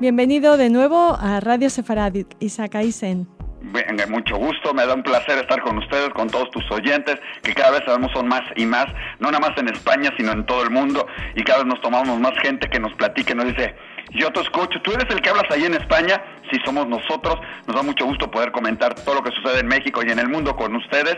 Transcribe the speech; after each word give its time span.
Bienvenido 0.00 0.56
de 0.56 0.70
nuevo 0.70 1.18
a 1.20 1.40
Radio 1.40 1.68
Sefaradic, 1.68 2.28
Isaac 2.38 2.76
Aisen. 2.76 3.26
Venga, 3.60 4.06
mucho 4.06 4.36
gusto, 4.36 4.72
me 4.72 4.86
da 4.86 4.94
un 4.94 5.02
placer 5.02 5.38
estar 5.38 5.60
con 5.60 5.76
ustedes, 5.78 6.10
con 6.10 6.30
todos 6.30 6.48
tus 6.52 6.70
oyentes, 6.70 7.16
que 7.42 7.52
cada 7.52 7.72
vez 7.72 7.80
sabemos 7.84 8.12
son 8.12 8.28
más 8.28 8.42
y 8.54 8.64
más, 8.64 8.86
no 9.18 9.32
nada 9.32 9.40
más 9.40 9.58
en 9.58 9.66
España, 9.66 10.12
sino 10.16 10.30
en 10.30 10.46
todo 10.46 10.62
el 10.62 10.70
mundo, 10.70 11.04
y 11.34 11.42
cada 11.42 11.64
vez 11.64 11.66
nos 11.66 11.80
tomamos 11.80 12.20
más 12.20 12.38
gente 12.40 12.68
que 12.68 12.78
nos 12.78 12.94
platique, 12.94 13.34
nos 13.34 13.46
dice, 13.46 13.74
yo 14.12 14.30
te 14.30 14.40
escucho, 14.40 14.80
tú 14.82 14.92
eres 14.92 15.06
el 15.10 15.20
que 15.20 15.30
hablas 15.30 15.50
ahí 15.50 15.64
en 15.64 15.74
España, 15.74 16.22
si 16.52 16.60
somos 16.64 16.86
nosotros, 16.86 17.34
nos 17.66 17.74
da 17.74 17.82
mucho 17.82 18.04
gusto 18.04 18.30
poder 18.30 18.52
comentar 18.52 18.94
todo 18.94 19.16
lo 19.16 19.24
que 19.24 19.32
sucede 19.32 19.58
en 19.58 19.66
México 19.66 20.00
y 20.06 20.12
en 20.12 20.20
el 20.20 20.28
mundo 20.28 20.54
con 20.54 20.76
ustedes. 20.76 21.16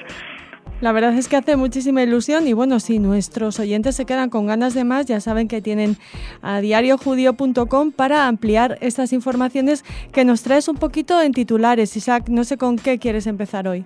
La 0.81 0.93
verdad 0.93 1.15
es 1.15 1.29
que 1.29 1.37
hace 1.37 1.57
muchísima 1.57 2.03
ilusión 2.03 2.49
y 2.49 2.55
bueno, 2.55 2.81
si 2.81 2.99
nuestros 2.99 3.61
oyentes 3.61 3.97
se 3.97 4.07
quedan 4.07 4.31
con 4.31 4.47
ganas 4.47 4.73
de 4.73 4.85
más, 4.85 5.05
ya 5.05 5.21
saben 5.21 5.47
que 5.47 5.61
tienen 5.61 5.99
a 6.41 6.61
diariojudío.com 6.61 7.93
para 7.93 8.27
ampliar 8.27 8.79
estas 8.81 9.13
informaciones 9.13 9.85
que 10.13 10.25
nos 10.25 10.43
traes 10.43 10.69
un 10.69 10.77
poquito 10.77 11.21
en 11.21 11.33
titulares. 11.33 11.97
Isaac, 11.97 12.31
no 12.31 12.45
sé 12.45 12.57
con 12.57 12.77
qué 12.77 12.99
quieres 12.99 13.27
empezar 13.27 13.69
hoy. 13.69 13.85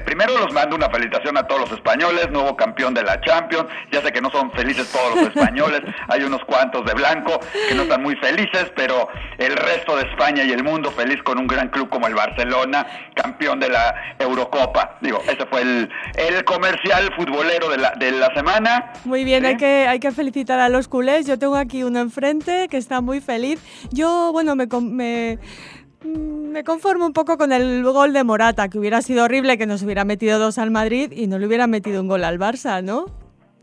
Primero 0.00 0.38
los 0.38 0.52
mando 0.52 0.76
una 0.76 0.88
felicitación 0.90 1.36
a 1.36 1.46
todos 1.46 1.62
los 1.62 1.72
españoles, 1.72 2.30
nuevo 2.30 2.56
campeón 2.56 2.94
de 2.94 3.02
la 3.02 3.20
Champions. 3.20 3.66
Ya 3.90 4.00
sé 4.00 4.12
que 4.12 4.20
no 4.20 4.30
son 4.30 4.50
felices 4.52 4.90
todos 4.90 5.16
los 5.16 5.28
españoles, 5.34 5.80
hay 6.08 6.22
unos 6.22 6.44
cuantos 6.44 6.84
de 6.84 6.94
blanco 6.94 7.40
que 7.68 7.74
no 7.74 7.82
están 7.82 8.02
muy 8.02 8.16
felices, 8.16 8.72
pero 8.74 9.08
el 9.38 9.56
resto 9.56 9.96
de 9.96 10.02
España 10.02 10.44
y 10.44 10.52
el 10.52 10.64
mundo 10.64 10.90
feliz 10.90 11.22
con 11.22 11.38
un 11.38 11.46
gran 11.46 11.68
club 11.68 11.88
como 11.88 12.06
el 12.06 12.14
Barcelona, 12.14 12.86
campeón 13.14 13.60
de 13.60 13.68
la 13.68 13.94
Eurocopa. 14.18 14.98
Digo, 15.00 15.20
ese 15.28 15.46
fue 15.46 15.62
el, 15.62 15.90
el 16.16 16.44
comercial 16.44 17.12
futbolero 17.16 17.68
de 17.68 17.78
la, 17.78 17.92
de 17.92 18.12
la 18.12 18.32
semana. 18.34 18.92
Muy 19.04 19.24
bien, 19.24 19.44
hay, 19.44 19.56
que, 19.56 19.86
hay 19.88 20.00
que 20.00 20.12
felicitar 20.12 20.60
a 20.60 20.68
los 20.68 20.88
culés. 20.88 21.26
Yo 21.26 21.38
tengo 21.38 21.56
aquí 21.56 21.82
uno 21.82 22.00
enfrente 22.00 22.68
que 22.68 22.76
está 22.76 23.00
muy 23.00 23.20
feliz. 23.20 23.60
Yo, 23.90 24.30
bueno, 24.32 24.54
me, 24.56 24.66
me 24.66 25.38
me 26.04 26.64
conformo 26.64 27.06
un 27.06 27.12
poco 27.12 27.38
con 27.38 27.52
el 27.52 27.82
gol 27.84 28.12
de 28.12 28.24
Morata, 28.24 28.68
que 28.68 28.78
hubiera 28.78 29.02
sido 29.02 29.24
horrible 29.24 29.58
que 29.58 29.66
nos 29.66 29.82
hubiera 29.82 30.04
metido 30.04 30.38
dos 30.38 30.58
al 30.58 30.70
Madrid 30.70 31.12
y 31.12 31.26
no 31.26 31.38
le 31.38 31.46
hubiera 31.46 31.66
metido 31.66 32.00
un 32.00 32.08
gol 32.08 32.24
al 32.24 32.38
Barça, 32.38 32.82
¿no? 32.82 33.06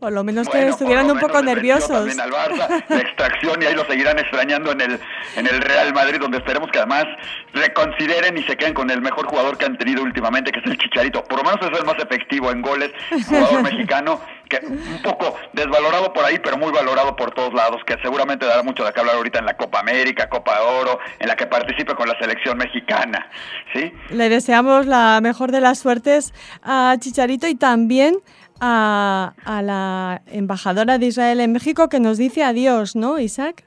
Por 0.00 0.12
lo 0.12 0.24
menos 0.24 0.48
que 0.48 0.66
estuvieran 0.66 1.10
un 1.10 1.18
poco 1.18 1.42
nerviosos. 1.42 2.18
Al 2.18 2.30
Barça, 2.30 2.84
la 2.88 3.00
extracción 3.00 3.62
y 3.62 3.66
ahí 3.66 3.74
lo 3.74 3.84
seguirán 3.84 4.18
extrañando 4.18 4.72
en 4.72 4.80
el, 4.80 5.00
en 5.36 5.46
el 5.46 5.60
Real 5.60 5.92
Madrid, 5.92 6.18
donde 6.18 6.38
esperemos 6.38 6.70
que 6.72 6.78
además 6.78 7.04
reconsideren 7.52 8.38
y 8.38 8.42
se 8.44 8.56
queden 8.56 8.72
con 8.72 8.90
el 8.90 9.02
mejor 9.02 9.26
jugador 9.26 9.58
que 9.58 9.66
han 9.66 9.76
tenido 9.76 10.02
últimamente, 10.02 10.52
que 10.52 10.60
es 10.60 10.66
el 10.66 10.78
Chicharito. 10.78 11.22
Por 11.24 11.38
lo 11.38 11.44
menos 11.44 11.70
es 11.70 11.78
el 11.78 11.84
más 11.84 11.98
efectivo 11.98 12.50
en 12.50 12.62
goles, 12.62 12.90
jugador 13.28 13.62
mexicano 13.70 14.20
que 14.48 14.60
un 14.66 15.00
poco 15.02 15.36
desvalorado 15.52 16.12
por 16.12 16.24
ahí, 16.24 16.38
pero 16.42 16.58
muy 16.58 16.72
valorado 16.72 17.14
por 17.14 17.30
todos 17.32 17.54
lados, 17.54 17.80
que 17.86 17.96
seguramente 18.02 18.44
dará 18.46 18.62
mucho 18.62 18.84
de 18.84 18.92
qué 18.92 19.00
hablar 19.00 19.16
ahorita 19.16 19.38
en 19.38 19.46
la 19.46 19.56
Copa 19.56 19.80
América, 19.80 20.28
Copa 20.28 20.56
de 20.56 20.66
Oro, 20.66 20.98
en 21.18 21.28
la 21.28 21.36
que 21.36 21.46
participe 21.46 21.94
con 21.94 22.08
la 22.08 22.18
selección 22.18 22.58
mexicana, 22.58 23.30
¿sí? 23.72 23.92
Le 24.10 24.28
deseamos 24.28 24.86
la 24.86 25.20
mejor 25.22 25.52
de 25.52 25.60
las 25.60 25.78
suertes 25.78 26.34
a 26.62 26.96
Chicharito 26.98 27.46
y 27.46 27.54
también 27.54 28.16
a, 28.60 29.32
la 29.62 30.22
embajadora 30.26 30.98
de 30.98 31.06
Israel 31.06 31.40
en 31.40 31.52
México 31.52 31.88
que 31.88 32.00
nos 32.00 32.18
dice 32.18 32.44
adiós, 32.44 32.96
¿no, 32.96 33.18
Isaac? 33.18 33.64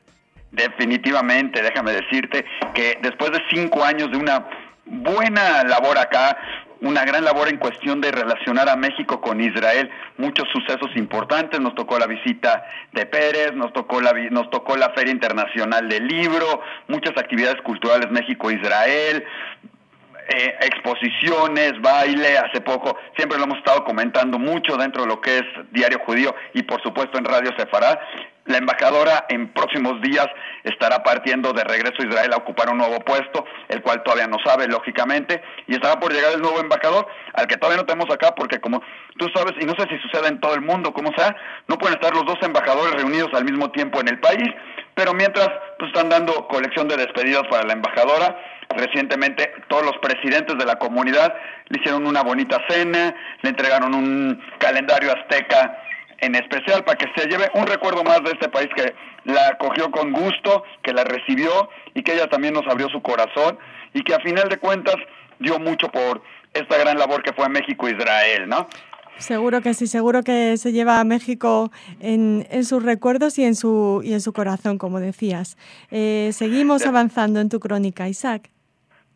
Definitivamente, 0.51 1.61
déjame 1.61 1.93
decirte 1.93 2.45
que 2.73 2.99
después 3.01 3.31
de 3.31 3.39
cinco 3.51 3.83
años 3.83 4.11
de 4.11 4.17
una 4.17 4.45
buena 4.85 5.63
labor 5.63 5.97
acá, 5.97 6.37
una 6.81 7.05
gran 7.05 7.23
labor 7.23 7.47
en 7.47 7.57
cuestión 7.57 8.01
de 8.01 8.11
relacionar 8.11 8.67
a 8.69 8.75
México 8.75 9.21
con 9.21 9.39
Israel, 9.39 9.89
muchos 10.17 10.45
sucesos 10.51 10.91
importantes, 10.95 11.59
nos 11.59 11.73
tocó 11.75 11.97
la 11.97 12.07
visita 12.07 12.65
de 12.91 13.05
Pérez, 13.05 13.53
nos 13.53 13.71
tocó 13.71 14.01
la, 14.01 14.11
nos 14.29 14.49
tocó 14.49 14.75
la 14.75 14.89
Feria 14.89 15.13
Internacional 15.13 15.87
del 15.87 16.05
Libro, 16.07 16.61
muchas 16.89 17.17
actividades 17.17 17.61
culturales 17.61 18.11
México-Israel, 18.11 19.23
eh, 20.29 20.55
exposiciones, 20.61 21.73
baile, 21.81 22.37
hace 22.37 22.61
poco, 22.61 22.97
siempre 23.15 23.37
lo 23.37 23.45
hemos 23.45 23.57
estado 23.57 23.83
comentando 23.83 24.39
mucho 24.39 24.77
dentro 24.77 25.03
de 25.03 25.07
lo 25.07 25.21
que 25.21 25.37
es 25.37 25.43
Diario 25.71 25.99
Judío 26.05 26.33
y 26.53 26.63
por 26.63 26.81
supuesto 26.81 27.17
en 27.17 27.25
Radio 27.25 27.51
Sefarad. 27.57 27.97
La 28.45 28.57
embajadora 28.57 29.25
en 29.29 29.53
próximos 29.53 30.01
días 30.01 30.27
estará 30.65 31.01
partiendo 31.01 31.53
de 31.53 31.63
regreso 31.63 32.01
a 32.01 32.05
Israel 32.05 32.33
a 32.33 32.37
ocupar 32.37 32.69
un 32.69 32.77
nuevo 32.77 32.99
puesto, 32.99 33.45
el 33.69 33.81
cual 33.81 34.03
todavía 34.03 34.27
no 34.27 34.37
sabe, 34.45 34.67
lógicamente, 34.67 35.41
y 35.65 35.75
estará 35.75 35.97
por 35.97 36.11
llegar 36.11 36.33
el 36.33 36.41
nuevo 36.41 36.59
embajador, 36.59 37.07
al 37.35 37.47
que 37.47 37.55
todavía 37.55 37.81
no 37.81 37.85
tenemos 37.85 38.13
acá, 38.13 38.35
porque 38.35 38.59
como 38.59 38.81
tú 39.17 39.27
sabes, 39.33 39.53
y 39.61 39.65
no 39.65 39.73
sé 39.77 39.87
si 39.87 39.97
sucede 39.99 40.27
en 40.27 40.41
todo 40.41 40.55
el 40.55 40.61
mundo, 40.61 40.93
como 40.93 41.13
sea, 41.15 41.33
no 41.69 41.77
pueden 41.77 41.95
estar 41.95 42.13
los 42.13 42.25
dos 42.25 42.37
embajadores 42.41 42.93
reunidos 42.95 43.33
al 43.33 43.45
mismo 43.45 43.71
tiempo 43.71 44.01
en 44.01 44.09
el 44.09 44.19
país, 44.19 44.49
pero 44.95 45.13
mientras 45.13 45.49
pues, 45.79 45.89
están 45.89 46.09
dando 46.09 46.47
colección 46.47 46.87
de 46.87 46.97
despedidas 46.97 47.43
para 47.49 47.63
la 47.63 47.73
embajadora, 47.73 48.37
recientemente 48.69 49.51
todos 49.67 49.85
los 49.85 49.97
presidentes 49.97 50.57
de 50.57 50.65
la 50.65 50.77
comunidad 50.77 51.35
le 51.69 51.79
hicieron 51.79 52.07
una 52.07 52.23
bonita 52.23 52.61
cena, 52.67 53.15
le 53.41 53.49
entregaron 53.49 53.93
un 53.93 54.43
calendario 54.59 55.11
azteca 55.11 55.79
en 56.19 56.35
especial 56.35 56.83
para 56.83 56.97
que 56.97 57.11
se 57.15 57.27
lleve 57.27 57.49
un 57.53 57.67
recuerdo 57.67 58.03
más 58.03 58.23
de 58.23 58.31
este 58.31 58.49
país 58.49 58.69
que 58.75 58.95
la 59.25 59.49
acogió 59.49 59.91
con 59.91 60.11
gusto, 60.11 60.63
que 60.81 60.93
la 60.93 61.03
recibió 61.03 61.69
y 61.93 62.01
que 62.01 62.13
ella 62.13 62.27
también 62.27 62.53
nos 62.53 62.65
abrió 62.67 62.89
su 62.89 63.01
corazón 63.01 63.59
y 63.93 64.03
que 64.03 64.13
a 64.13 64.19
final 64.19 64.47
de 64.49 64.57
cuentas 64.57 64.95
dio 65.39 65.59
mucho 65.59 65.89
por 65.89 66.21
esta 66.53 66.77
gran 66.77 66.97
labor 66.97 67.23
que 67.23 67.33
fue 67.33 67.49
México-Israel, 67.49 68.47
¿no? 68.47 68.67
Seguro 69.17 69.61
que 69.61 69.73
sí, 69.73 69.87
seguro 69.87 70.23
que 70.23 70.57
se 70.57 70.71
lleva 70.71 70.99
a 70.99 71.03
México 71.03 71.71
en, 71.99 72.45
en, 72.49 72.65
sus 72.65 72.83
recuerdos 72.83 73.37
y 73.37 73.45
en 73.45 73.55
su, 73.55 74.01
y 74.03 74.13
en 74.13 74.21
su 74.21 74.33
corazón, 74.33 74.77
como 74.77 74.99
decías. 74.99 75.57
Eh, 75.91 76.31
seguimos 76.33 76.85
avanzando 76.85 77.39
en 77.39 77.49
tu 77.49 77.59
crónica, 77.59 78.09
Isaac. 78.09 78.49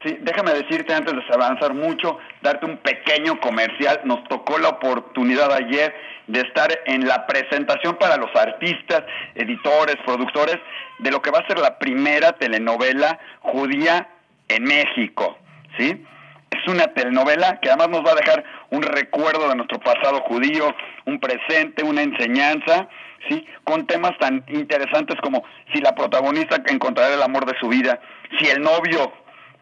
Sí, 0.04 0.16
déjame 0.22 0.54
decirte 0.54 0.94
antes 0.94 1.14
de 1.16 1.22
avanzar 1.34 1.74
mucho, 1.74 2.20
darte 2.44 2.68
un 2.68 2.78
pequeño 2.78 3.40
comercial. 3.40 4.02
Nos 4.06 4.24
tocó 4.30 4.60
la 4.60 4.70
oportunidad 4.70 5.52
ayer 5.52 5.94
de 6.28 6.42
estar 6.42 6.70
en 6.86 7.08
la 7.08 7.26
presentación 7.26 7.98
para 7.98 8.18
los 8.18 8.30
artistas, 8.36 9.04
editores, 9.34 9.96
productores, 10.06 10.58
de 11.00 11.12
lo 11.12 11.22
que 11.22 11.32
va 11.32 11.40
a 11.40 11.48
ser 11.48 11.58
la 11.58 11.80
primera 11.80 12.34
telenovela 12.34 13.20
judía 13.40 14.08
en 14.48 14.64
México, 14.64 15.38
¿sí? 15.78 16.06
Es 16.52 16.68
una 16.68 16.88
telenovela 16.94 17.60
que 17.60 17.70
además 17.70 17.90
nos 17.90 18.06
va 18.06 18.12
a 18.12 18.16
dejar 18.16 18.44
un 18.70 18.82
recuerdo 18.82 19.50
de 19.50 19.56
nuestro 19.56 19.80
pasado 19.80 20.22
judío, 20.22 20.74
un 21.06 21.20
presente, 21.20 21.84
una 21.84 22.02
enseñanza, 22.02 22.88
¿sí? 23.28 23.46
Con 23.64 23.86
temas 23.86 24.18
tan 24.20 24.44
interesantes 24.48 25.18
como 25.22 25.44
si 25.74 25.82
la 25.82 25.94
protagonista 25.94 26.62
encontrará 26.68 27.14
el 27.14 27.22
amor 27.22 27.46
de 27.46 27.58
su 27.60 27.68
vida, 27.68 28.00
si 28.40 28.48
el 28.48 28.62
novio, 28.62 29.12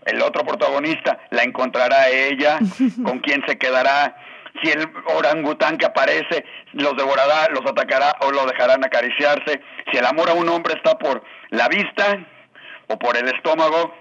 el 0.05 0.21
otro 0.21 0.45
protagonista, 0.45 1.19
la 1.31 1.43
encontrará 1.43 2.09
ella, 2.09 2.59
con 3.03 3.19
quién 3.19 3.43
se 3.47 3.57
quedará, 3.57 4.15
si 4.63 4.71
el 4.71 4.87
orangután 5.15 5.77
que 5.77 5.85
aparece 5.85 6.45
los 6.73 6.95
devorará, 6.95 7.49
los 7.49 7.65
atacará 7.65 8.15
o 8.21 8.31
lo 8.31 8.45
dejarán 8.45 8.83
acariciarse, 8.85 9.61
si 9.91 9.97
el 9.97 10.05
amor 10.05 10.29
a 10.29 10.33
un 10.33 10.47
hombre 10.49 10.75
está 10.75 10.97
por 10.97 11.23
la 11.49 11.67
vista 11.67 12.25
o 12.87 12.97
por 12.97 13.17
el 13.17 13.27
estómago, 13.27 13.93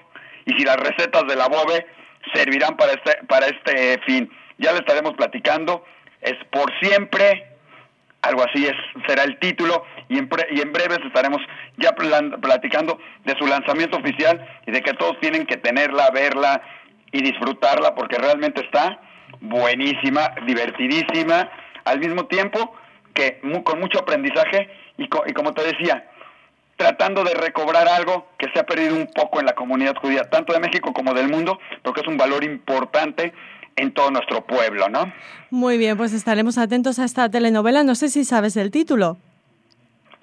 y 0.46 0.52
si 0.52 0.64
las 0.64 0.76
recetas 0.76 1.26
de 1.26 1.36
la 1.36 1.48
bobe 1.48 1.86
servirán 2.32 2.76
para 2.76 2.92
este, 2.92 3.24
para 3.26 3.46
este 3.46 3.98
fin. 4.06 4.30
Ya 4.58 4.72
le 4.72 4.78
estaremos 4.78 5.14
platicando, 5.14 5.84
es 6.20 6.34
por 6.50 6.72
siempre, 6.80 7.48
algo 8.22 8.44
así 8.44 8.66
es, 8.66 8.74
será 9.06 9.24
el 9.24 9.38
título, 9.38 9.84
y 10.08 10.18
en, 10.18 10.28
y 10.50 10.60
en 10.60 10.72
breves 10.72 10.98
estaremos 11.04 11.40
ya 11.76 11.92
platicando 11.92 12.98
de 13.24 13.34
su 13.38 13.46
lanzamiento 13.46 13.98
oficial 13.98 14.46
y 14.66 14.70
de 14.70 14.80
que 14.80 14.94
todos 14.94 15.18
tienen 15.20 15.46
que 15.46 15.56
tenerla, 15.56 16.10
verla 16.10 16.62
y 17.12 17.22
disfrutarla 17.22 17.94
porque 17.94 18.16
realmente 18.18 18.64
está 18.64 19.00
buenísima, 19.40 20.34
divertidísima, 20.46 21.50
al 21.84 21.98
mismo 21.98 22.26
tiempo 22.26 22.74
que 23.14 23.40
con 23.64 23.80
mucho 23.80 24.00
aprendizaje 24.00 24.70
y, 24.98 25.04
y 25.04 25.32
como 25.32 25.52
te 25.52 25.62
decía, 25.62 26.08
tratando 26.76 27.24
de 27.24 27.34
recobrar 27.34 27.88
algo 27.88 28.26
que 28.38 28.48
se 28.52 28.60
ha 28.60 28.66
perdido 28.66 28.96
un 28.96 29.06
poco 29.06 29.40
en 29.40 29.46
la 29.46 29.54
comunidad 29.54 29.96
judía, 29.96 30.28
tanto 30.28 30.52
de 30.52 30.60
México 30.60 30.92
como 30.92 31.14
del 31.14 31.28
mundo, 31.28 31.58
porque 31.82 32.00
es 32.00 32.08
un 32.08 32.16
valor 32.16 32.44
importante 32.44 33.32
en 33.76 33.92
todo 33.92 34.10
nuestro 34.10 34.46
pueblo, 34.46 34.88
¿no? 34.88 35.12
Muy 35.50 35.78
bien, 35.78 35.96
pues 35.96 36.12
estaremos 36.12 36.58
atentos 36.58 36.98
a 36.98 37.04
esta 37.04 37.28
telenovela. 37.28 37.82
No 37.82 37.94
sé 37.94 38.08
si 38.08 38.24
sabes 38.24 38.56
el 38.56 38.70
título. 38.70 39.16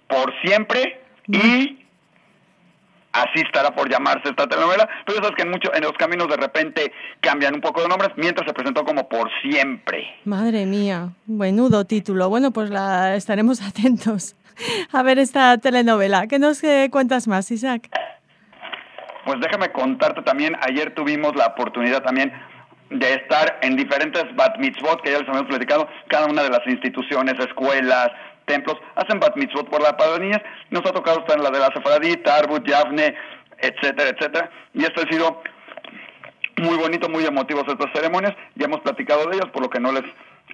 Por 0.07 0.33
siempre 0.44 1.01
y 1.27 1.80
así 3.13 3.42
estará 3.45 3.74
por 3.74 3.89
llamarse 3.89 4.30
esta 4.30 4.47
telenovela, 4.47 4.88
pero 5.06 5.19
sabes 5.19 5.36
que 5.36 5.44
en, 5.44 5.51
mucho, 5.51 5.74
en 5.74 5.83
los 5.83 5.94
caminos 5.94 6.27
de 6.27 6.38
repente 6.38 6.92
cambian 7.19 7.56
un 7.56 7.62
poco 7.62 7.81
de 7.81 7.88
nombres, 7.88 8.12
mientras 8.15 8.47
se 8.47 8.54
presentó 8.54 8.83
como 8.86 9.07
Por 9.07 9.30
Siempre. 9.42 10.07
Madre 10.25 10.65
mía, 10.65 11.09
buenudo 11.25 11.86
título. 11.86 12.30
Bueno, 12.30 12.51
pues 12.51 12.69
la 12.69 13.15
estaremos 13.15 13.62
atentos 13.68 14.36
a 14.92 15.04
ver 15.04 15.19
esta 15.19 15.58
telenovela. 15.58 16.28
¿Qué 16.28 16.40
nos 16.40 16.63
eh, 16.63 16.90
cuentas 16.92 17.28
más, 17.28 17.52
Isaac? 17.52 17.90
Pues 19.25 19.40
déjame 19.40 19.72
contarte 19.72 20.22
también, 20.24 20.58
ayer 20.62 20.94
tuvimos 20.96 21.36
la 21.36 21.48
oportunidad 21.48 22.02
también 22.02 22.34
de 22.90 23.13
estar 23.13 23.60
en 23.62 23.75
diferentes 23.75 24.24
bat 24.36 24.58
mitzvot 24.58 25.02
que 25.02 25.12
ya 25.12 25.19
les 25.19 25.30
habíamos 25.30 25.48
platicado, 25.48 25.88
cada 26.08 26.25
una 26.25 26.44
de 26.44 26.50
las 26.50 26.66
instituciones, 26.66 27.36
escuelas, 27.40 28.10
templos, 28.46 28.78
hacen 28.96 29.19
bat 29.19 29.36
mitzvot 29.36 29.69
por 29.69 29.81
la 29.81 29.92
de 29.92 30.19
niñas. 30.19 30.42
Nos 30.72 30.81
ha 30.86 30.92
tocado 30.92 31.19
estar 31.19 31.38
en 31.38 31.44
la 31.44 31.52
de 31.52 31.60
la 31.60 31.68
Sefaradí, 31.68 32.18
Tarbut, 32.18 32.68
Yavne, 32.68 33.16
etcétera, 33.60 34.10
etcétera. 34.10 34.50
Y 34.74 34.84
esto 34.84 35.02
ha 35.02 35.12
sido 35.12 35.42
muy 36.57 36.78
bonito, 36.78 37.07
muy 37.07 37.25
emotivos 37.25 37.64
estas 37.68 37.92
ceremonias. 37.94 38.36
Ya 38.56 38.66
hemos 38.66 38.81
platicado 38.81 39.30
de 39.30 39.38
ellas, 39.38 39.52
por 39.52 39.62
lo 39.62 39.69
que 39.69 39.80
no 39.80 39.92
les 39.92 40.04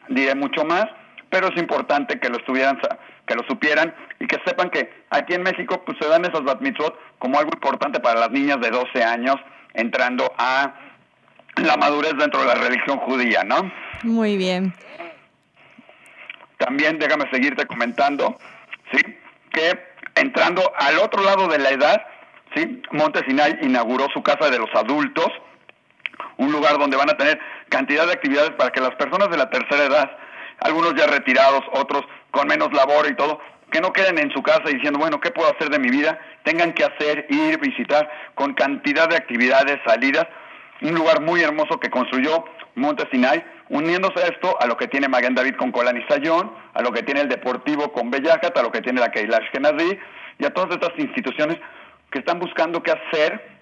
diré 0.10 0.36
mucho 0.36 0.63
más, 0.63 0.86
pero 1.30 1.48
es 1.48 1.57
importante 1.57 2.19
que 2.19 2.30
lo 2.30 2.38
estuvieran, 2.38 2.80
que 3.27 3.35
lo 3.35 3.44
supieran 3.44 3.94
y 4.19 4.25
que 4.25 4.39
sepan 4.45 4.69
que 4.69 4.89
aquí 5.12 5.33
en 5.33 5.44
México 5.44 5.83
pues 5.85 5.97
se 6.00 6.07
dan 6.07 6.25
esas 6.25 6.44
bat 6.44 6.62
mitzvot 6.62 6.97
como 7.19 7.38
algo 7.38 7.51
importante 7.53 8.00
para 8.00 8.19
las 8.19 8.31
niñas 8.31 8.59
de 8.62 8.71
12 8.71 9.03
años 9.03 9.35
entrando 9.74 10.33
a 10.38 10.74
la 11.57 11.77
madurez 11.77 12.13
dentro 12.18 12.39
de 12.41 12.47
la 12.47 12.56
religión 12.56 12.97
judía, 13.00 13.44
¿no? 13.44 13.71
Muy 14.03 14.38
bien. 14.38 14.74
También 16.57 16.97
déjame 16.97 17.29
seguirte 17.31 17.68
comentando, 17.68 18.38
¿sí? 18.91 19.00
Que 19.51 19.79
entrando 20.15 20.71
al 20.79 20.97
otro 21.00 21.24
lado 21.24 21.47
de 21.47 21.59
la 21.59 21.69
edad, 21.69 22.01
¿sí? 22.56 22.81
Monte 22.91 23.24
Sinai 23.27 23.59
inauguró 23.62 24.07
su 24.13 24.24
casa 24.24 24.50
de 24.50 24.57
los 24.57 24.74
adultos, 24.74 25.27
un 26.38 26.51
lugar 26.51 26.77
donde 26.79 26.97
van 26.97 27.09
a 27.09 27.18
tener 27.18 27.39
cantidad 27.69 28.06
de 28.06 28.13
actividades 28.13 28.51
para 28.51 28.71
que 28.71 28.81
las 28.81 28.95
personas 28.95 29.29
de 29.29 29.38
la 29.38 29.50
tercera 29.50 29.83
edad, 29.83 30.18
algunos 30.59 30.95
ya 30.95 31.07
retirados, 31.07 31.62
otros 31.74 32.04
con 32.31 32.48
menos 32.48 32.71
labor 32.74 33.07
y 33.09 33.15
todo, 33.15 33.39
que 33.71 33.81
no 33.81 33.92
queden 33.92 34.18
en 34.18 34.31
su 34.31 34.42
casa 34.42 34.63
diciendo, 34.69 35.00
bueno, 35.00 35.19
¿qué 35.19 35.31
puedo 35.31 35.51
hacer 35.51 35.69
de 35.69 35.80
mi 35.80 35.89
vida? 35.89 36.19
Tengan 36.44 36.74
que 36.74 36.83
hacer, 36.83 37.27
ir, 37.30 37.59
visitar, 37.59 38.09
con 38.36 38.54
cantidad 38.54 39.09
de 39.09 39.18
actividades, 39.18 39.80
salidas, 39.86 40.27
un 40.81 40.95
lugar 40.95 41.21
muy 41.21 41.42
hermoso 41.42 41.80
que 41.80 41.89
construyó 41.89 42.45
Monte 42.75 43.07
Sinai, 43.12 43.44
uniéndose 43.69 44.24
a 44.24 44.27
esto 44.27 44.56
a 44.62 44.68
lo 44.68 44.77
que 44.77 44.88
tiene 44.88 45.07
Maguen 45.07 45.36
David 45.36 45.56
con 45.56 45.71
Colán 45.71 45.98
y 45.98 46.04
Sayón, 46.04 46.51
a 46.74 46.81
lo 46.81 46.92
que 46.92 47.03
tiene 47.03 47.21
el 47.21 47.30
Deportivo 47.30 47.92
con 47.92 48.10
Bellacat, 48.12 48.56
a 48.57 48.63
lo 48.63 48.71
que 48.71 48.81
tiene 48.81 49.01
la 49.01 49.12
Keilash 49.12 49.50
Genadí, 49.51 50.00
y 50.39 50.45
a 50.45 50.53
todas 50.53 50.69
estas 50.71 50.92
instituciones 50.98 51.57
que 52.12 52.19
están 52.19 52.39
buscando 52.39 52.81
qué 52.83 52.92
hacer 52.92 53.56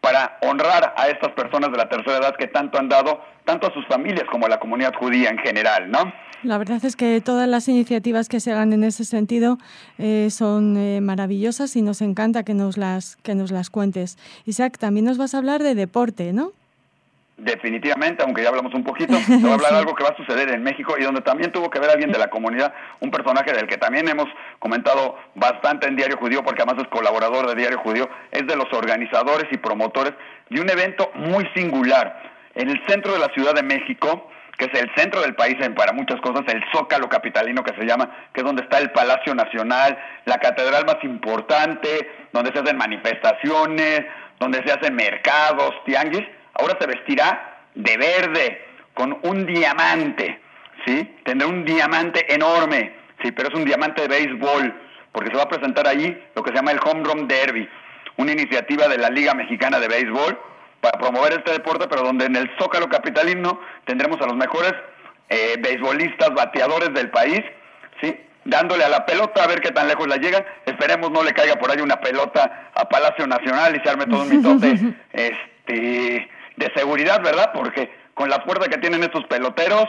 para 0.00 0.38
honrar 0.42 0.94
a 0.96 1.08
estas 1.08 1.32
personas 1.32 1.70
de 1.70 1.78
la 1.78 1.88
tercera 1.88 2.18
edad 2.18 2.36
que 2.36 2.46
tanto 2.46 2.78
han 2.78 2.88
dado, 2.88 3.20
tanto 3.44 3.66
a 3.66 3.72
sus 3.72 3.86
familias 3.86 4.24
como 4.30 4.46
a 4.46 4.48
la 4.48 4.58
comunidad 4.58 4.94
judía 4.94 5.30
en 5.30 5.38
general, 5.38 5.90
¿no? 5.90 6.12
La 6.44 6.56
verdad 6.56 6.84
es 6.84 6.94
que 6.94 7.20
todas 7.20 7.48
las 7.48 7.66
iniciativas 7.68 8.28
que 8.28 8.38
se 8.38 8.52
hagan 8.52 8.72
en 8.72 8.84
ese 8.84 9.04
sentido 9.04 9.58
eh, 9.98 10.28
son 10.30 10.76
eh, 10.76 11.00
maravillosas 11.00 11.74
y 11.74 11.82
nos 11.82 12.00
encanta 12.00 12.44
que 12.44 12.54
nos 12.54 12.76
las 12.76 13.16
que 13.16 13.34
nos 13.34 13.50
las 13.50 13.70
cuentes. 13.70 14.18
Isaac, 14.44 14.78
también 14.78 15.04
nos 15.06 15.18
vas 15.18 15.34
a 15.34 15.38
hablar 15.38 15.62
de 15.64 15.74
deporte, 15.74 16.32
¿no? 16.32 16.52
Definitivamente, 17.38 18.24
aunque 18.24 18.42
ya 18.42 18.48
hablamos 18.48 18.74
un 18.74 18.82
poquito, 18.82 19.16
te 19.26 19.36
voy 19.36 19.50
a 19.50 19.54
hablar 19.54 19.70
de 19.70 19.78
algo 19.78 19.94
que 19.94 20.02
va 20.02 20.10
a 20.10 20.16
suceder 20.16 20.50
en 20.52 20.60
México 20.64 20.96
y 20.98 21.04
donde 21.04 21.20
también 21.20 21.52
tuvo 21.52 21.70
que 21.70 21.78
ver 21.78 21.88
alguien 21.88 22.10
de 22.10 22.18
la 22.18 22.28
comunidad, 22.28 22.74
un 22.98 23.12
personaje 23.12 23.52
del 23.52 23.68
que 23.68 23.76
también 23.76 24.08
hemos 24.08 24.26
comentado 24.58 25.16
bastante 25.36 25.86
en 25.86 25.94
Diario 25.94 26.16
Judío, 26.16 26.42
porque 26.42 26.62
además 26.62 26.82
es 26.82 26.88
colaborador 26.88 27.46
de 27.46 27.54
Diario 27.54 27.78
Judío, 27.78 28.08
es 28.32 28.44
de 28.44 28.56
los 28.56 28.66
organizadores 28.72 29.46
y 29.52 29.56
promotores 29.56 30.14
de 30.50 30.60
un 30.60 30.68
evento 30.68 31.12
muy 31.14 31.48
singular 31.54 32.20
en 32.56 32.70
el 32.70 32.82
centro 32.88 33.12
de 33.12 33.20
la 33.20 33.28
Ciudad 33.28 33.54
de 33.54 33.62
México, 33.62 34.28
que 34.56 34.64
es 34.64 34.80
el 34.80 34.90
centro 34.96 35.20
del 35.20 35.36
país 35.36 35.56
para 35.76 35.92
muchas 35.92 36.20
cosas, 36.20 36.42
el 36.48 36.60
Zócalo 36.72 37.08
Capitalino 37.08 37.62
que 37.62 37.72
se 37.78 37.86
llama, 37.86 38.10
que 38.32 38.40
es 38.40 38.44
donde 38.44 38.62
está 38.62 38.78
el 38.78 38.90
Palacio 38.90 39.32
Nacional, 39.36 39.96
la 40.24 40.38
catedral 40.38 40.84
más 40.86 40.96
importante, 41.04 42.10
donde 42.32 42.50
se 42.52 42.58
hacen 42.58 42.76
manifestaciones, 42.76 44.06
donde 44.40 44.60
se 44.64 44.72
hacen 44.72 44.96
mercados, 44.96 45.72
tianguis 45.84 46.26
ahora 46.58 46.76
se 46.80 46.86
vestirá 46.86 47.66
de 47.74 47.96
verde, 47.96 48.64
con 48.94 49.16
un 49.22 49.46
diamante, 49.46 50.40
¿sí? 50.84 51.16
Tendrá 51.24 51.46
un 51.46 51.64
diamante 51.64 52.32
enorme, 52.34 52.92
sí, 53.22 53.30
pero 53.30 53.48
es 53.48 53.54
un 53.54 53.64
diamante 53.64 54.02
de 54.02 54.08
béisbol, 54.08 54.74
porque 55.12 55.30
se 55.30 55.36
va 55.36 55.44
a 55.44 55.48
presentar 55.48 55.86
allí 55.86 56.16
lo 56.34 56.42
que 56.42 56.50
se 56.50 56.56
llama 56.56 56.72
el 56.72 56.80
Home 56.84 57.04
Run 57.04 57.28
Derby, 57.28 57.68
una 58.16 58.32
iniciativa 58.32 58.88
de 58.88 58.98
la 58.98 59.08
Liga 59.08 59.34
Mexicana 59.34 59.78
de 59.78 59.86
Béisbol 59.86 60.38
para 60.80 60.98
promover 60.98 61.32
este 61.32 61.52
deporte, 61.52 61.86
pero 61.88 62.02
donde 62.02 62.26
en 62.26 62.36
el 62.36 62.50
Zócalo 62.58 62.88
Capitalino 62.88 63.60
tendremos 63.84 64.20
a 64.20 64.26
los 64.26 64.36
mejores 64.36 64.74
eh, 65.28 65.56
beisbolistas, 65.60 66.30
bateadores 66.34 66.92
del 66.92 67.10
país, 67.10 67.40
¿sí? 68.00 68.16
dándole 68.44 68.82
a 68.84 68.88
la 68.88 69.06
pelota 69.06 69.44
a 69.44 69.46
ver 69.46 69.60
qué 69.60 69.70
tan 69.70 69.88
lejos 69.88 70.08
la 70.08 70.16
llegan. 70.16 70.44
Esperemos 70.66 71.10
no 71.10 71.22
le 71.22 71.32
caiga 71.32 71.56
por 71.56 71.70
ahí 71.70 71.80
una 71.80 72.00
pelota 72.00 72.70
a 72.74 72.88
Palacio 72.88 73.26
Nacional 73.26 73.76
y 73.76 73.80
se 73.80 73.90
arme 73.90 74.06
todo 74.06 74.22
un 74.22 74.28
mitote 74.28 74.74
este, 75.12 76.28
de 76.58 76.72
seguridad, 76.74 77.22
¿verdad? 77.22 77.52
Porque 77.54 77.90
con 78.14 78.28
la 78.28 78.40
fuerza 78.40 78.68
que 78.68 78.78
tienen 78.78 79.02
estos 79.02 79.24
peloteros, 79.26 79.86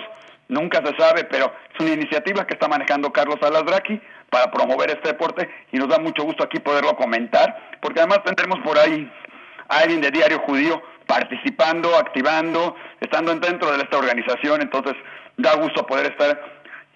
nunca 0.47 0.81
se 0.85 0.95
sabe, 0.97 1.23
pero 1.25 1.51
es 1.73 1.79
una 1.79 1.93
iniciativa 1.93 2.45
que 2.45 2.53
está 2.53 2.67
manejando 2.67 3.11
Carlos 3.11 3.37
Alasdraki 3.41 3.99
para 4.29 4.51
promover 4.51 4.91
este 4.91 5.09
deporte 5.09 5.49
y 5.71 5.77
nos 5.77 5.89
da 5.89 5.99
mucho 5.99 6.23
gusto 6.23 6.43
aquí 6.43 6.59
poderlo 6.59 6.95
comentar, 6.95 7.77
porque 7.81 7.99
además 7.99 8.23
tendremos 8.23 8.59
por 8.63 8.77
ahí 8.77 9.11
a 9.67 9.79
alguien 9.79 10.01
de 10.01 10.11
Diario 10.11 10.39
Judío 10.39 10.81
participando, 11.07 11.95
activando, 11.97 12.75
estando 12.99 13.33
dentro 13.35 13.71
de 13.71 13.81
esta 13.81 13.97
organización, 13.97 14.61
entonces 14.61 14.93
da 15.37 15.55
gusto 15.55 15.85
poder 15.87 16.11
estar 16.11 16.39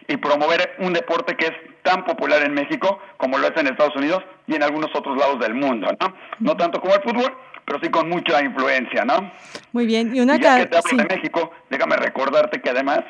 y 0.08 0.18
promover 0.18 0.76
un 0.80 0.94
deporte 0.94 1.36
que 1.36 1.46
es 1.46 1.54
tan 1.82 2.06
popular 2.06 2.44
en 2.44 2.54
México 2.54 3.00
como 3.18 3.38
lo 3.38 3.48
es 3.48 3.58
en 3.58 3.68
Estados 3.68 3.96
Unidos 3.96 4.24
y 4.48 4.56
en 4.56 4.64
algunos 4.64 4.92
otros 4.94 5.18
lados 5.18 5.40
del 5.40 5.56
mundo, 5.56 5.88
¿no? 6.00 6.16
No 6.40 6.58
tanto 6.58 6.80
como 6.80 6.94
el 6.94 7.02
fútbol, 7.02 7.36
pero 7.66 7.80
sí 7.82 7.90
con 7.90 8.10
mucha 8.10 8.42
influencia, 8.42 9.06
¿no? 9.06 9.32
Muy 9.72 9.86
bien. 9.86 10.16
Y 10.16 10.20
una 10.20 10.38
ya 10.38 10.58
que 10.58 10.66
te 10.68 10.78
hablo 10.78 10.98
de 10.98 11.16
México, 11.16 11.52
déjame 11.70 11.96
recordarte 11.98 12.62
que 12.62 12.70
además 12.70 13.02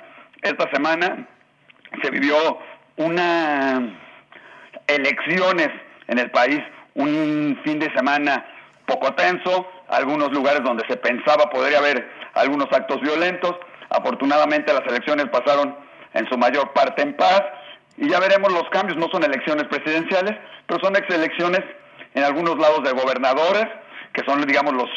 esta 0.41 0.69
semana 0.71 1.27
se 2.01 2.09
vivió 2.09 2.35
una 2.97 3.99
elecciones 4.87 5.69
en 6.07 6.19
el 6.19 6.31
país, 6.31 6.59
un 6.95 7.59
fin 7.63 7.79
de 7.79 7.91
semana 7.93 8.45
poco 8.85 9.13
tenso, 9.13 9.67
algunos 9.87 10.31
lugares 10.31 10.63
donde 10.63 10.83
se 10.87 10.97
pensaba 10.97 11.49
podría 11.49 11.79
haber 11.79 12.07
algunos 12.33 12.67
actos 12.71 13.01
violentos. 13.01 13.55
Afortunadamente 13.89 14.73
las 14.73 14.85
elecciones 14.87 15.27
pasaron 15.29 15.75
en 16.13 16.27
su 16.29 16.37
mayor 16.37 16.73
parte 16.73 17.01
en 17.01 17.15
paz 17.15 17.41
y 17.97 18.09
ya 18.09 18.19
veremos 18.19 18.51
los 18.51 18.69
cambios. 18.69 18.97
No 18.97 19.07
son 19.09 19.23
elecciones 19.23 19.65
presidenciales, 19.67 20.37
pero 20.67 20.79
son 20.81 20.95
elecciones 20.95 21.61
en 22.13 22.23
algunos 22.23 22.57
lados 22.57 22.83
de 22.83 22.91
gobernadores, 22.91 23.67
que 24.13 24.23
son, 24.25 24.41
digamos, 24.45 24.73
los 24.73 24.89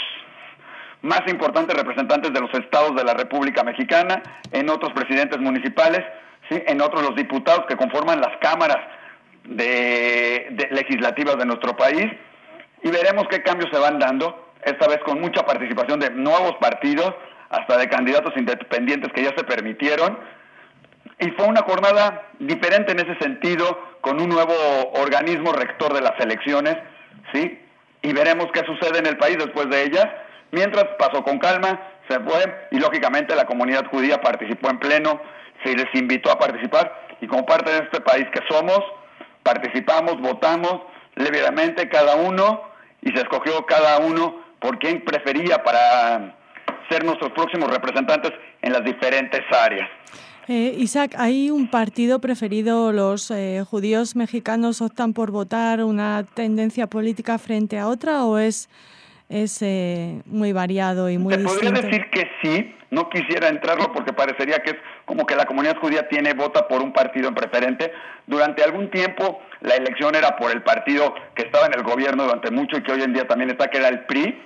más 1.03 1.23
importantes 1.29 1.77
representantes 1.77 2.33
de 2.33 2.41
los 2.41 2.53
estados 2.55 2.95
de 2.97 3.05
la 3.05 3.15
República 3.15 3.63
Mexicana, 3.63 4.23
en 4.53 4.69
otros 4.69 4.93
presidentes 4.93 5.39
municipales, 5.39 6.05
¿sí? 6.49 6.63
en 6.67 6.81
otros 6.81 7.03
los 7.03 7.15
diputados 7.17 7.67
que 7.67 7.77
conforman 7.77 8.21
las 8.21 8.37
cámaras 8.39 8.79
legislativas 9.45 11.37
de 11.37 11.47
nuestro 11.47 11.77
país, 11.77 12.07
y 12.83 12.91
veremos 12.91 13.27
qué 13.31 13.43
cambios 13.43 13.71
se 13.73 13.79
van 13.79 13.99
dando, 13.99 14.53
esta 14.65 14.89
vez 14.89 14.99
con 15.05 15.21
mucha 15.21 15.45
participación 15.47 16.01
de 16.01 16.11
nuevos 16.11 16.57
partidos, 16.61 17.15
hasta 17.49 17.79
de 17.79 17.89
candidatos 17.89 18.37
independientes 18.37 19.13
que 19.13 19.23
ya 19.23 19.33
se 19.37 19.45
permitieron, 19.45 20.19
y 21.21 21.31
fue 21.31 21.47
una 21.47 21.63
jornada 21.63 22.29
diferente 22.41 22.93
en 22.93 23.01
ese 23.01 23.17
sentido, 23.21 23.97
con 24.01 24.21
un 24.21 24.29
nuevo 24.29 24.53
organismo 24.95 25.53
rector 25.53 25.95
de 25.95 26.01
las 26.01 26.19
elecciones, 26.21 26.77
¿sí? 27.33 27.61
Y 28.03 28.13
veremos 28.13 28.47
qué 28.53 28.61
sucede 28.61 28.99
en 28.99 29.07
el 29.07 29.17
país 29.17 29.37
después 29.39 29.69
de 29.71 29.85
ellas. 29.85 30.07
Mientras 30.53 30.85
pasó 30.99 31.23
con 31.23 31.39
calma, 31.39 31.81
se 32.09 32.21
fue 32.21 32.69
y 32.71 32.79
lógicamente 32.79 33.35
la 33.35 33.47
comunidad 33.47 33.87
judía 33.87 34.21
participó 34.21 34.71
en 34.71 34.79
pleno, 34.79 35.21
se 35.65 35.75
les 35.75 35.87
invitó 35.95 36.31
a 36.31 36.39
participar 36.39 37.07
y 37.21 37.27
como 37.27 37.45
parte 37.45 37.71
de 37.71 37.79
este 37.79 38.01
país 38.01 38.27
que 38.33 38.41
somos, 38.49 38.81
participamos, 39.43 40.21
votamos 40.21 40.83
libremente 41.17 41.89
cada 41.89 42.17
uno 42.17 42.63
y 43.03 43.11
se 43.11 43.19
escogió 43.23 43.65
cada 43.67 43.99
uno 43.99 44.45
por 44.61 44.79
quien 44.79 45.05
prefería 45.05 45.63
para 45.63 46.37
ser 46.89 47.05
nuestros 47.05 47.33
próximos 47.33 47.71
representantes 47.71 48.33
en 48.63 48.73
las 48.73 48.85
diferentes 48.85 49.43
áreas. 49.53 49.89
Eh, 50.49 50.77
Isaac, 50.79 51.17
¿hay 51.19 51.51
un 51.51 51.69
partido 51.69 52.21
preferido? 52.21 52.93
¿Los 52.93 53.33
eh, 53.33 53.65
judíos 53.69 54.15
mexicanos 54.15 54.81
optan 54.81 55.13
por 55.13 55.33
votar 55.33 55.83
una 55.83 56.25
tendencia 56.35 56.87
política 56.87 57.37
frente 57.39 57.81
a 57.81 57.89
otra 57.89 58.25
o 58.25 58.39
es, 58.39 58.69
es 59.29 59.61
eh, 59.63 60.23
muy 60.25 60.53
variado 60.53 61.11
y 61.11 61.19
muy 61.19 61.37
Te 61.37 61.43
podría 61.43 61.73
decir 61.73 62.11
que 62.11 62.31
sí, 62.43 62.77
no 62.91 63.11
quisiera 63.11 63.49
entrarlo 63.49 63.93
porque 63.93 64.13
parecería 64.13 64.61
que 64.61 64.71
es 64.71 64.77
como 65.05 65.27
que 65.27 65.35
la 65.35 65.47
comunidad 65.47 65.79
judía 65.81 66.09
tiene 66.09 66.33
vota 66.33 66.69
por 66.69 66.81
un 66.81 66.93
partido 66.93 67.27
en 67.27 67.35
preferente. 67.35 67.93
Durante 68.29 68.63
algún 68.63 68.89
tiempo 68.89 69.41
la 69.63 69.75
elección 69.75 70.15
era 70.15 70.37
por 70.37 70.53
el 70.53 70.63
partido 70.63 71.13
que 71.35 71.43
estaba 71.43 71.67
en 71.67 71.75
el 71.75 71.83
gobierno 71.83 72.23
durante 72.23 72.53
mucho 72.53 72.77
y 72.77 72.85
que 72.85 72.93
hoy 72.93 73.03
en 73.03 73.13
día 73.13 73.27
también 73.27 73.51
está, 73.51 73.69
que 73.69 73.79
era 73.79 73.89
el 73.89 74.05
PRI, 74.07 74.41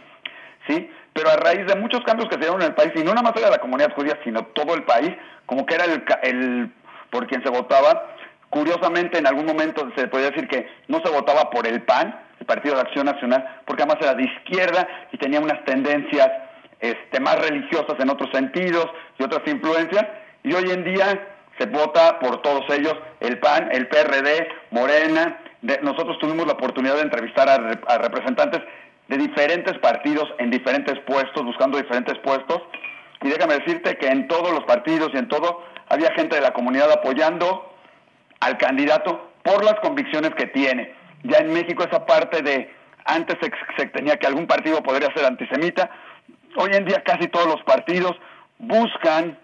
¿sí? 0.66 0.90
Pero 1.20 1.32
a 1.32 1.36
raíz 1.36 1.66
de 1.66 1.76
muchos 1.76 2.00
cambios 2.04 2.30
que 2.30 2.36
se 2.36 2.40
dieron 2.40 2.62
en 2.62 2.68
el 2.68 2.74
país, 2.74 2.92
y 2.94 3.00
no 3.00 3.12
nada 3.12 3.20
más 3.20 3.36
era 3.36 3.50
la 3.50 3.58
comunidad 3.58 3.92
judía, 3.94 4.18
sino 4.24 4.46
todo 4.54 4.74
el 4.74 4.84
país, 4.84 5.10
como 5.44 5.66
que 5.66 5.74
era 5.74 5.84
el, 5.84 6.02
el 6.22 6.72
por 7.10 7.26
quien 7.26 7.42
se 7.42 7.50
votaba, 7.50 8.06
curiosamente 8.48 9.18
en 9.18 9.26
algún 9.26 9.44
momento 9.44 9.86
se 9.96 10.08
podía 10.08 10.30
decir 10.30 10.48
que 10.48 10.66
no 10.88 11.02
se 11.04 11.10
votaba 11.10 11.50
por 11.50 11.66
el 11.66 11.82
PAN, 11.82 12.18
el 12.38 12.46
Partido 12.46 12.74
de 12.76 12.80
Acción 12.80 13.04
Nacional, 13.04 13.60
porque 13.66 13.82
además 13.82 13.98
era 14.00 14.14
de 14.14 14.24
izquierda 14.24 14.88
y 15.12 15.18
tenía 15.18 15.40
unas 15.40 15.62
tendencias 15.66 16.30
este, 16.80 17.20
más 17.20 17.38
religiosas 17.38 17.96
en 17.98 18.08
otros 18.08 18.30
sentidos 18.32 18.86
y 19.18 19.22
otras 19.22 19.42
influencias, 19.46 20.06
y 20.42 20.54
hoy 20.54 20.70
en 20.70 20.84
día 20.84 21.28
se 21.58 21.66
vota 21.66 22.18
por 22.18 22.40
todos 22.40 22.64
ellos, 22.70 22.94
el 23.20 23.38
PAN, 23.40 23.68
el 23.72 23.88
PRD, 23.88 24.48
Morena, 24.70 25.38
nosotros 25.82 26.18
tuvimos 26.18 26.46
la 26.46 26.54
oportunidad 26.54 26.94
de 26.94 27.02
entrevistar 27.02 27.46
a, 27.46 27.56
a 27.92 27.98
representantes 27.98 28.62
de 29.10 29.18
diferentes 29.18 29.76
partidos 29.78 30.32
en 30.38 30.50
diferentes 30.50 30.96
puestos, 31.00 31.44
buscando 31.44 31.76
diferentes 31.76 32.16
puestos. 32.18 32.62
Y 33.20 33.28
déjame 33.28 33.54
decirte 33.54 33.98
que 33.98 34.06
en 34.06 34.28
todos 34.28 34.52
los 34.52 34.62
partidos 34.64 35.10
y 35.12 35.18
en 35.18 35.26
todo 35.26 35.64
había 35.88 36.12
gente 36.12 36.36
de 36.36 36.42
la 36.42 36.52
comunidad 36.52 36.92
apoyando 36.92 37.74
al 38.38 38.56
candidato 38.56 39.32
por 39.42 39.64
las 39.64 39.74
convicciones 39.80 40.32
que 40.36 40.46
tiene. 40.46 40.94
Ya 41.24 41.38
en 41.38 41.52
México 41.52 41.82
esa 41.82 42.06
parte 42.06 42.40
de 42.42 42.72
antes 43.04 43.36
se, 43.76 43.86
tenía 43.86 44.16
que 44.16 44.28
algún 44.28 44.46
partido 44.46 44.80
podría 44.80 45.12
ser 45.12 45.26
antisemita, 45.26 45.90
hoy 46.56 46.70
en 46.72 46.84
día 46.84 47.02
casi 47.02 47.26
todos 47.26 47.46
los 47.46 47.62
partidos 47.64 48.16
buscan 48.58 49.36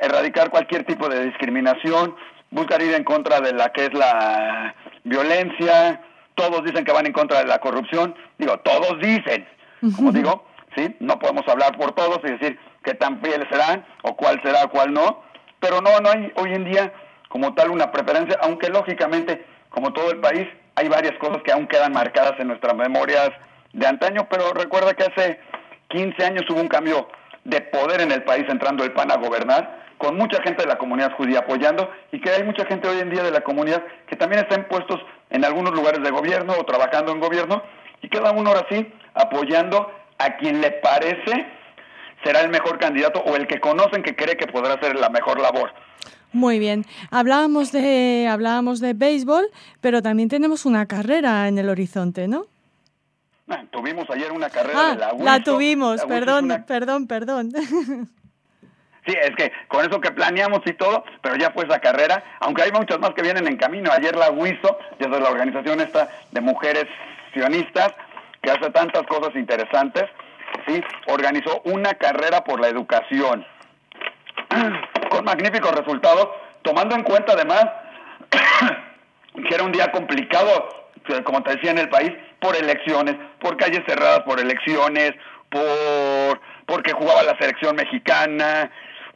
erradicar 0.00 0.50
cualquier 0.50 0.82
tipo 0.82 1.08
de 1.08 1.26
discriminación, 1.26 2.16
buscan 2.50 2.82
ir 2.82 2.94
en 2.94 3.04
contra 3.04 3.40
de 3.40 3.52
la 3.52 3.68
que 3.68 3.84
es 3.84 3.94
la 3.94 4.74
violencia, 5.04 6.00
todos 6.34 6.64
dicen 6.64 6.84
que 6.84 6.92
van 6.92 7.06
en 7.06 7.12
contra 7.12 7.38
de 7.38 7.46
la 7.46 7.58
corrupción, 7.58 8.14
digo, 8.38 8.58
todos 8.60 8.98
dicen, 9.00 9.46
como 9.96 10.12
digo, 10.12 10.44
sí, 10.76 10.96
no 11.00 11.18
podemos 11.18 11.46
hablar 11.48 11.76
por 11.76 11.92
todos 11.92 12.18
y 12.24 12.32
decir 12.32 12.58
qué 12.84 12.94
tan 12.94 13.20
fieles 13.20 13.48
serán 13.50 13.84
o 14.02 14.16
cuál 14.16 14.40
será, 14.42 14.66
cuál 14.68 14.92
no, 14.92 15.22
pero 15.60 15.80
no, 15.80 16.00
no 16.00 16.10
hay 16.10 16.32
hoy 16.36 16.54
en 16.54 16.64
día 16.64 16.92
como 17.28 17.54
tal 17.54 17.70
una 17.70 17.90
preferencia, 17.90 18.38
aunque 18.42 18.68
lógicamente, 18.68 19.46
como 19.70 19.92
todo 19.92 20.10
el 20.10 20.18
país, 20.18 20.46
hay 20.74 20.88
varias 20.88 21.18
cosas 21.18 21.42
que 21.42 21.52
aún 21.52 21.66
quedan 21.66 21.92
marcadas 21.92 22.38
en 22.38 22.48
nuestras 22.48 22.74
memorias 22.74 23.30
de 23.72 23.86
antaño, 23.86 24.26
pero 24.30 24.52
recuerda 24.52 24.94
que 24.94 25.04
hace 25.04 25.40
15 25.88 26.24
años 26.24 26.44
hubo 26.50 26.60
un 26.60 26.68
cambio 26.68 27.08
de 27.44 27.60
poder 27.60 28.00
en 28.00 28.12
el 28.12 28.22
país 28.22 28.44
entrando 28.48 28.84
el 28.84 28.92
PAN 28.92 29.10
a 29.10 29.16
gobernar, 29.16 29.81
con 30.02 30.16
mucha 30.16 30.42
gente 30.42 30.62
de 30.62 30.68
la 30.68 30.78
comunidad 30.78 31.12
judía 31.16 31.38
apoyando 31.38 31.88
y 32.10 32.20
que 32.20 32.30
hay 32.30 32.42
mucha 32.42 32.66
gente 32.66 32.88
hoy 32.88 32.98
en 32.98 33.08
día 33.08 33.22
de 33.22 33.30
la 33.30 33.42
comunidad 33.42 33.84
que 34.08 34.16
también 34.16 34.42
está 34.42 34.56
en 34.56 34.66
puestos 34.66 35.00
en 35.30 35.44
algunos 35.44 35.72
lugares 35.72 36.02
de 36.02 36.10
gobierno 36.10 36.54
o 36.58 36.64
trabajando 36.64 37.12
en 37.12 37.20
gobierno 37.20 37.62
y 38.02 38.08
cada 38.08 38.32
uno 38.32 38.50
ahora 38.50 38.66
sí 38.68 38.92
apoyando 39.14 39.92
a 40.18 40.36
quien 40.38 40.60
le 40.60 40.72
parece 40.72 41.46
será 42.24 42.40
el 42.40 42.50
mejor 42.50 42.80
candidato 42.80 43.20
o 43.20 43.36
el 43.36 43.46
que 43.46 43.60
conocen 43.60 44.02
que 44.02 44.16
cree 44.16 44.36
que 44.36 44.48
podrá 44.48 44.74
hacer 44.74 44.96
la 44.96 45.08
mejor 45.08 45.40
labor. 45.40 45.72
Muy 46.32 46.58
bien. 46.58 46.84
Hablábamos 47.12 47.70
de, 47.70 48.26
hablábamos 48.28 48.80
de 48.80 48.94
béisbol, 48.94 49.50
pero 49.80 50.02
también 50.02 50.28
tenemos 50.28 50.66
una 50.66 50.86
carrera 50.86 51.46
en 51.46 51.58
el 51.58 51.68
horizonte, 51.68 52.26
¿no? 52.26 52.46
Ah, 53.48 53.62
tuvimos 53.70 54.10
ayer 54.10 54.32
una 54.32 54.50
carrera 54.50 54.94
de 54.94 54.96
la 54.96 55.12
La 55.12 55.44
tuvimos, 55.44 56.04
perdón, 56.06 56.64
perdón, 56.66 57.06
perdón. 57.06 57.52
Sí, 59.06 59.14
es 59.20 59.34
que 59.34 59.52
con 59.66 59.84
eso 59.84 60.00
que 60.00 60.12
planeamos 60.12 60.60
y 60.64 60.74
todo, 60.74 61.04
pero 61.22 61.34
ya 61.34 61.50
fue 61.50 61.64
esa 61.64 61.80
carrera, 61.80 62.22
aunque 62.40 62.62
hay 62.62 62.72
muchas 62.72 63.00
más 63.00 63.10
que 63.10 63.22
vienen 63.22 63.48
en 63.48 63.56
camino. 63.56 63.90
Ayer 63.90 64.14
la 64.14 64.30
WISO, 64.30 64.78
es 64.98 65.08
la 65.08 65.28
organización 65.28 65.80
esta 65.80 66.08
de 66.30 66.40
mujeres 66.40 66.86
sionistas, 67.32 67.92
que 68.42 68.50
hace 68.50 68.70
tantas 68.70 69.02
cosas 69.06 69.34
interesantes, 69.34 70.04
sí, 70.66 70.82
organizó 71.06 71.62
una 71.64 71.94
carrera 71.94 72.44
por 72.44 72.60
la 72.60 72.68
educación 72.68 73.44
con 75.10 75.24
magníficos 75.24 75.72
resultados, 75.72 76.28
tomando 76.62 76.94
en 76.94 77.02
cuenta 77.02 77.32
además 77.32 77.64
que 79.48 79.54
era 79.54 79.64
un 79.64 79.72
día 79.72 79.90
complicado, 79.90 80.88
como 81.24 81.42
te 81.42 81.56
decía, 81.56 81.72
en 81.72 81.78
el 81.78 81.88
país, 81.88 82.12
por 82.40 82.54
elecciones, 82.54 83.16
por 83.40 83.56
calles 83.56 83.82
cerradas 83.86 84.20
por 84.20 84.38
elecciones, 84.38 85.12
por 85.50 86.40
porque 86.66 86.92
jugaba 86.92 87.22
la 87.22 87.36
selección 87.38 87.76
mexicana, 87.76 88.70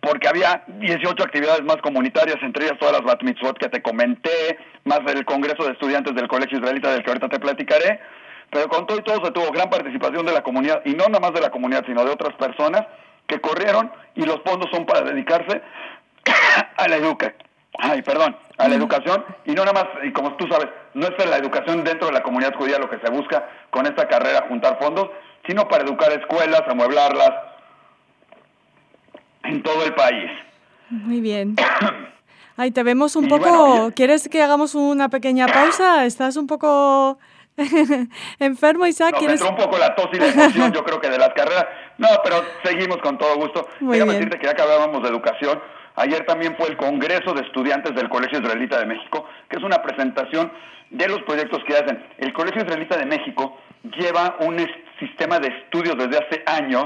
porque 0.06 0.28
había 0.28 0.62
18 0.68 1.20
actividades 1.20 1.64
más 1.64 1.78
comunitarias, 1.78 2.36
entre 2.42 2.66
ellas 2.66 2.78
todas 2.78 2.94
las 2.94 3.02
bat 3.02 3.22
mitzvot 3.24 3.58
que 3.58 3.68
te 3.68 3.82
comenté, 3.82 4.56
más 4.84 5.00
el 5.08 5.24
Congreso 5.24 5.64
de 5.64 5.72
Estudiantes 5.72 6.14
del 6.14 6.28
Colegio 6.28 6.58
Israelita 6.58 6.92
del 6.92 7.02
que 7.02 7.10
ahorita 7.10 7.28
te 7.28 7.40
platicaré, 7.40 8.00
pero 8.50 8.68
con 8.68 8.86
todo 8.86 8.98
y 8.98 9.02
todo 9.02 9.24
se 9.24 9.32
tuvo 9.32 9.50
gran 9.50 9.68
participación 9.68 10.24
de 10.24 10.32
la 10.32 10.44
comunidad, 10.44 10.80
y 10.84 10.92
no 10.92 11.06
nada 11.08 11.18
más 11.18 11.32
de 11.32 11.40
la 11.40 11.50
comunidad, 11.50 11.84
sino 11.86 12.04
de 12.04 12.12
otras 12.12 12.34
personas, 12.36 12.86
que 13.26 13.40
corrieron 13.40 13.90
y 14.14 14.24
los 14.24 14.40
fondos 14.44 14.70
son 14.70 14.86
para 14.86 15.00
dedicarse 15.00 15.60
a 16.76 16.86
la 16.86 16.96
educa 16.96 17.34
ay, 17.78 18.00
perdón, 18.02 18.36
a 18.56 18.68
la 18.68 18.74
educación 18.76 19.24
y 19.44 19.52
no 19.52 19.64
nada 19.64 19.84
más, 19.84 20.04
y 20.04 20.12
como 20.12 20.34
tú 20.36 20.46
sabes, 20.46 20.68
no 20.94 21.08
es 21.08 21.26
la 21.26 21.36
educación 21.36 21.82
dentro 21.84 22.06
de 22.06 22.14
la 22.14 22.22
comunidad 22.22 22.54
judía 22.54 22.78
lo 22.78 22.88
que 22.88 22.98
se 23.00 23.10
busca 23.10 23.48
con 23.70 23.84
esta 23.86 24.06
carrera, 24.06 24.46
juntar 24.48 24.78
fondos, 24.80 25.10
sino 25.46 25.68
para 25.68 25.82
educar 25.82 26.12
escuelas, 26.12 26.62
amueblarlas 26.68 27.55
en 29.46 29.62
todo 29.62 29.84
el 29.84 29.94
país. 29.94 30.30
Muy 30.90 31.20
bien. 31.20 31.56
Ay, 32.56 32.70
te 32.70 32.82
vemos 32.82 33.16
un 33.16 33.28
poco. 33.28 33.92
¿Quieres 33.94 34.28
que 34.28 34.42
hagamos 34.42 34.74
una 34.74 35.08
pequeña 35.10 35.46
pausa? 35.46 36.06
¿Estás 36.06 36.36
un 36.36 36.46
poco 36.46 37.18
enfermo, 38.38 38.86
Isaac? 38.86 39.12
No, 39.12 39.18
¿Quieres... 39.18 39.42
me 39.42 39.48
un 39.48 39.56
poco 39.56 39.76
la 39.76 39.94
tos 39.94 40.08
y 40.12 40.16
la 40.16 40.28
emoción, 40.28 40.72
yo 40.72 40.82
creo 40.84 41.00
que 41.00 41.10
de 41.10 41.18
las 41.18 41.30
carreras. 41.34 41.66
No, 41.98 42.08
pero 42.24 42.42
seguimos 42.64 42.98
con 42.98 43.18
todo 43.18 43.36
gusto. 43.36 43.68
Muy 43.80 43.98
Déjame 43.98 44.14
decirte 44.14 44.38
que 44.38 44.46
ya 44.46 44.54
que 44.54 44.62
hablábamos 44.62 45.02
de 45.02 45.08
educación, 45.08 45.60
ayer 45.96 46.24
también 46.24 46.56
fue 46.56 46.68
el 46.68 46.76
Congreso 46.78 47.34
de 47.34 47.42
Estudiantes 47.42 47.94
del 47.94 48.08
Colegio 48.08 48.38
Israelita 48.38 48.78
de 48.78 48.86
México, 48.86 49.26
que 49.50 49.56
es 49.58 49.62
una 49.62 49.82
presentación 49.82 50.50
de 50.90 51.08
los 51.08 51.22
proyectos 51.22 51.62
que 51.66 51.74
hacen. 51.74 52.02
El 52.18 52.32
Colegio 52.32 52.62
Israelita 52.62 52.96
de 52.96 53.06
México 53.06 53.58
lleva 53.98 54.36
un 54.40 54.56
sistema 54.98 55.38
de 55.38 55.48
estudios 55.48 55.96
desde 55.96 56.24
hace 56.24 56.42
años, 56.46 56.84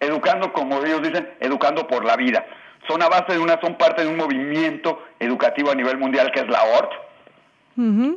educando, 0.00 0.52
como 0.52 0.84
ellos 0.84 1.02
dicen, 1.02 1.30
educando 1.40 1.86
por 1.86 2.04
la 2.04 2.16
vida. 2.16 2.44
Son 2.88 3.02
a 3.02 3.08
base 3.08 3.34
de 3.34 3.38
una, 3.38 3.60
son 3.60 3.76
parte 3.76 4.02
de 4.02 4.08
un 4.08 4.16
movimiento 4.16 5.02
educativo 5.18 5.70
a 5.70 5.74
nivel 5.74 5.98
mundial 5.98 6.32
que 6.32 6.40
es 6.40 6.48
la 6.48 6.62
ORT, 6.64 6.92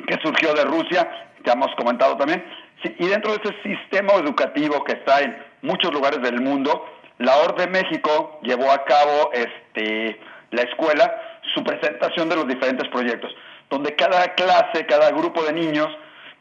que 0.07 0.19
surgió 0.21 0.53
de 0.53 0.65
Rusia, 0.65 1.09
ya 1.45 1.53
hemos 1.53 1.73
comentado 1.75 2.17
también, 2.17 2.43
y 2.83 3.07
dentro 3.07 3.31
de 3.31 3.41
ese 3.43 3.55
sistema 3.63 4.13
educativo 4.13 4.83
que 4.83 4.93
está 4.93 5.21
en 5.21 5.37
muchos 5.61 5.93
lugares 5.93 6.21
del 6.21 6.41
mundo, 6.41 6.85
la 7.19 7.37
ORD 7.37 7.57
de 7.57 7.67
México 7.67 8.39
llevó 8.41 8.71
a 8.71 8.83
cabo 8.83 9.31
este, 9.33 10.19
la 10.51 10.63
escuela 10.63 11.13
su 11.53 11.63
presentación 11.63 12.29
de 12.29 12.35
los 12.35 12.47
diferentes 12.47 12.87
proyectos, 12.89 13.33
donde 13.69 13.95
cada 13.95 14.33
clase, 14.33 14.85
cada 14.85 15.11
grupo 15.11 15.43
de 15.43 15.53
niños 15.53 15.87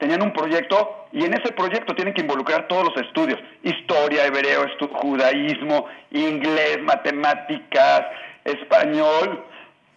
tenían 0.02 0.21
un 0.21 0.32
proyecto 0.32 1.06
y 1.12 1.25
en 1.25 1.32
ese 1.32 1.52
proyecto 1.52 1.94
tienen 1.94 2.12
que 2.12 2.23
involucrar 2.23 2.66
todos 2.66 2.88
los 2.88 3.06
estudios, 3.06 3.38
historia, 3.62 4.26
hebreo, 4.26 4.66
judaísmo, 4.94 5.87
inglés, 6.11 6.80
matemáticas, 6.82 8.06
español, 8.44 9.44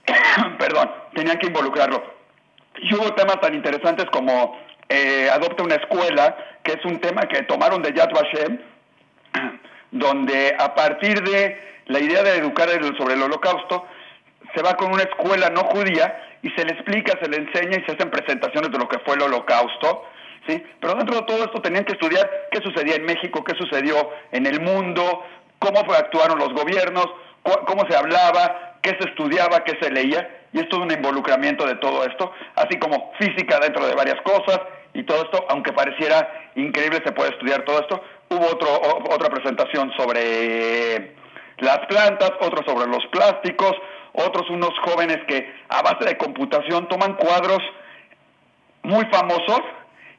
perdón, 0.60 0.92
tenían 1.16 1.40
que 1.40 1.48
involucrarlo. 1.48 2.04
Y 2.78 2.94
hubo 2.94 3.16
temas 3.16 3.42
tan 3.42 3.56
interesantes 3.56 4.06
como 4.12 4.56
eh, 4.90 5.28
adopta 5.34 5.64
una 5.64 5.74
escuela, 5.74 6.38
que 6.62 6.74
es 6.74 6.86
un 6.86 7.00
tema 7.00 7.24
que 7.24 7.42
tomaron 7.42 7.82
de 7.82 7.92
Yad 7.92 8.12
Vashem, 8.12 8.60
donde 9.92 10.56
a 10.60 10.76
partir 10.76 11.24
de 11.24 11.60
la 11.88 12.00
idea 12.00 12.22
de 12.22 12.38
educar 12.38 12.70
sobre 12.96 13.16
el 13.16 13.24
holocausto, 13.24 13.88
se 14.54 14.62
va 14.62 14.78
con 14.78 14.92
una 14.94 15.02
escuela 15.02 15.50
no 15.50 15.64
judía 15.64 16.35
y 16.46 16.52
se 16.52 16.64
le 16.64 16.74
explica, 16.74 17.18
se 17.20 17.28
le 17.28 17.38
enseña 17.38 17.80
y 17.80 17.86
se 17.86 17.94
hacen 17.94 18.12
presentaciones 18.12 18.70
de 18.70 18.78
lo 18.78 18.88
que 18.88 19.00
fue 19.00 19.16
el 19.16 19.24
holocausto. 19.24 20.06
¿sí? 20.48 20.64
Pero 20.80 20.94
dentro 20.94 21.16
de 21.16 21.24
todo 21.24 21.44
esto 21.44 21.60
tenían 21.60 21.86
que 21.86 21.94
estudiar 21.94 22.30
qué 22.52 22.62
sucedía 22.62 22.98
en 22.98 23.06
México, 23.06 23.44
qué 23.44 23.56
sucedió 23.58 24.12
en 24.32 24.46
el 24.46 24.62
mundo, 24.62 25.24
cómo 25.58 25.80
actuaron 25.92 26.38
los 26.38 26.54
gobiernos, 26.54 27.08
cómo 27.42 27.90
se 27.90 27.98
hablaba, 27.98 28.78
qué 28.84 28.92
se 28.92 29.10
estudiaba, 29.10 29.64
qué 29.64 29.76
se 29.82 29.90
leía, 29.90 30.46
y 30.54 30.60
es 30.60 30.70
todo 30.70 30.84
un 30.84 30.92
involucramiento 30.92 31.66
de 31.66 31.78
todo 31.78 32.06
esto, 32.06 32.32
así 32.58 32.78
como 32.78 33.12
física 33.18 33.60
dentro 33.60 33.88
de 33.88 33.96
varias 33.96 34.22
cosas, 34.22 34.62
y 34.94 35.02
todo 35.02 35.24
esto, 35.24 35.48
aunque 35.50 35.74
pareciera 35.74 36.52
increíble, 36.54 37.02
se 37.04 37.12
puede 37.12 37.32
estudiar 37.32 37.66
todo 37.66 37.80
esto. 37.80 38.04
Hubo 38.30 38.46
otro, 38.46 38.68
otra 39.10 39.30
presentación 39.30 39.92
sobre 39.98 41.16
las 41.58 41.80
plantas, 41.88 42.34
otro 42.40 42.64
sobre 42.66 42.88
los 42.88 43.04
plásticos, 43.08 43.74
otros 44.18 44.50
unos 44.50 44.72
jóvenes 44.84 45.20
que 45.28 45.54
a 45.70 45.82
base 45.82 46.06
de 46.06 46.18
computación 46.18 46.88
toman 46.88 47.16
cuadros 47.16 47.60
muy 48.84 49.06
famosos 49.06 49.62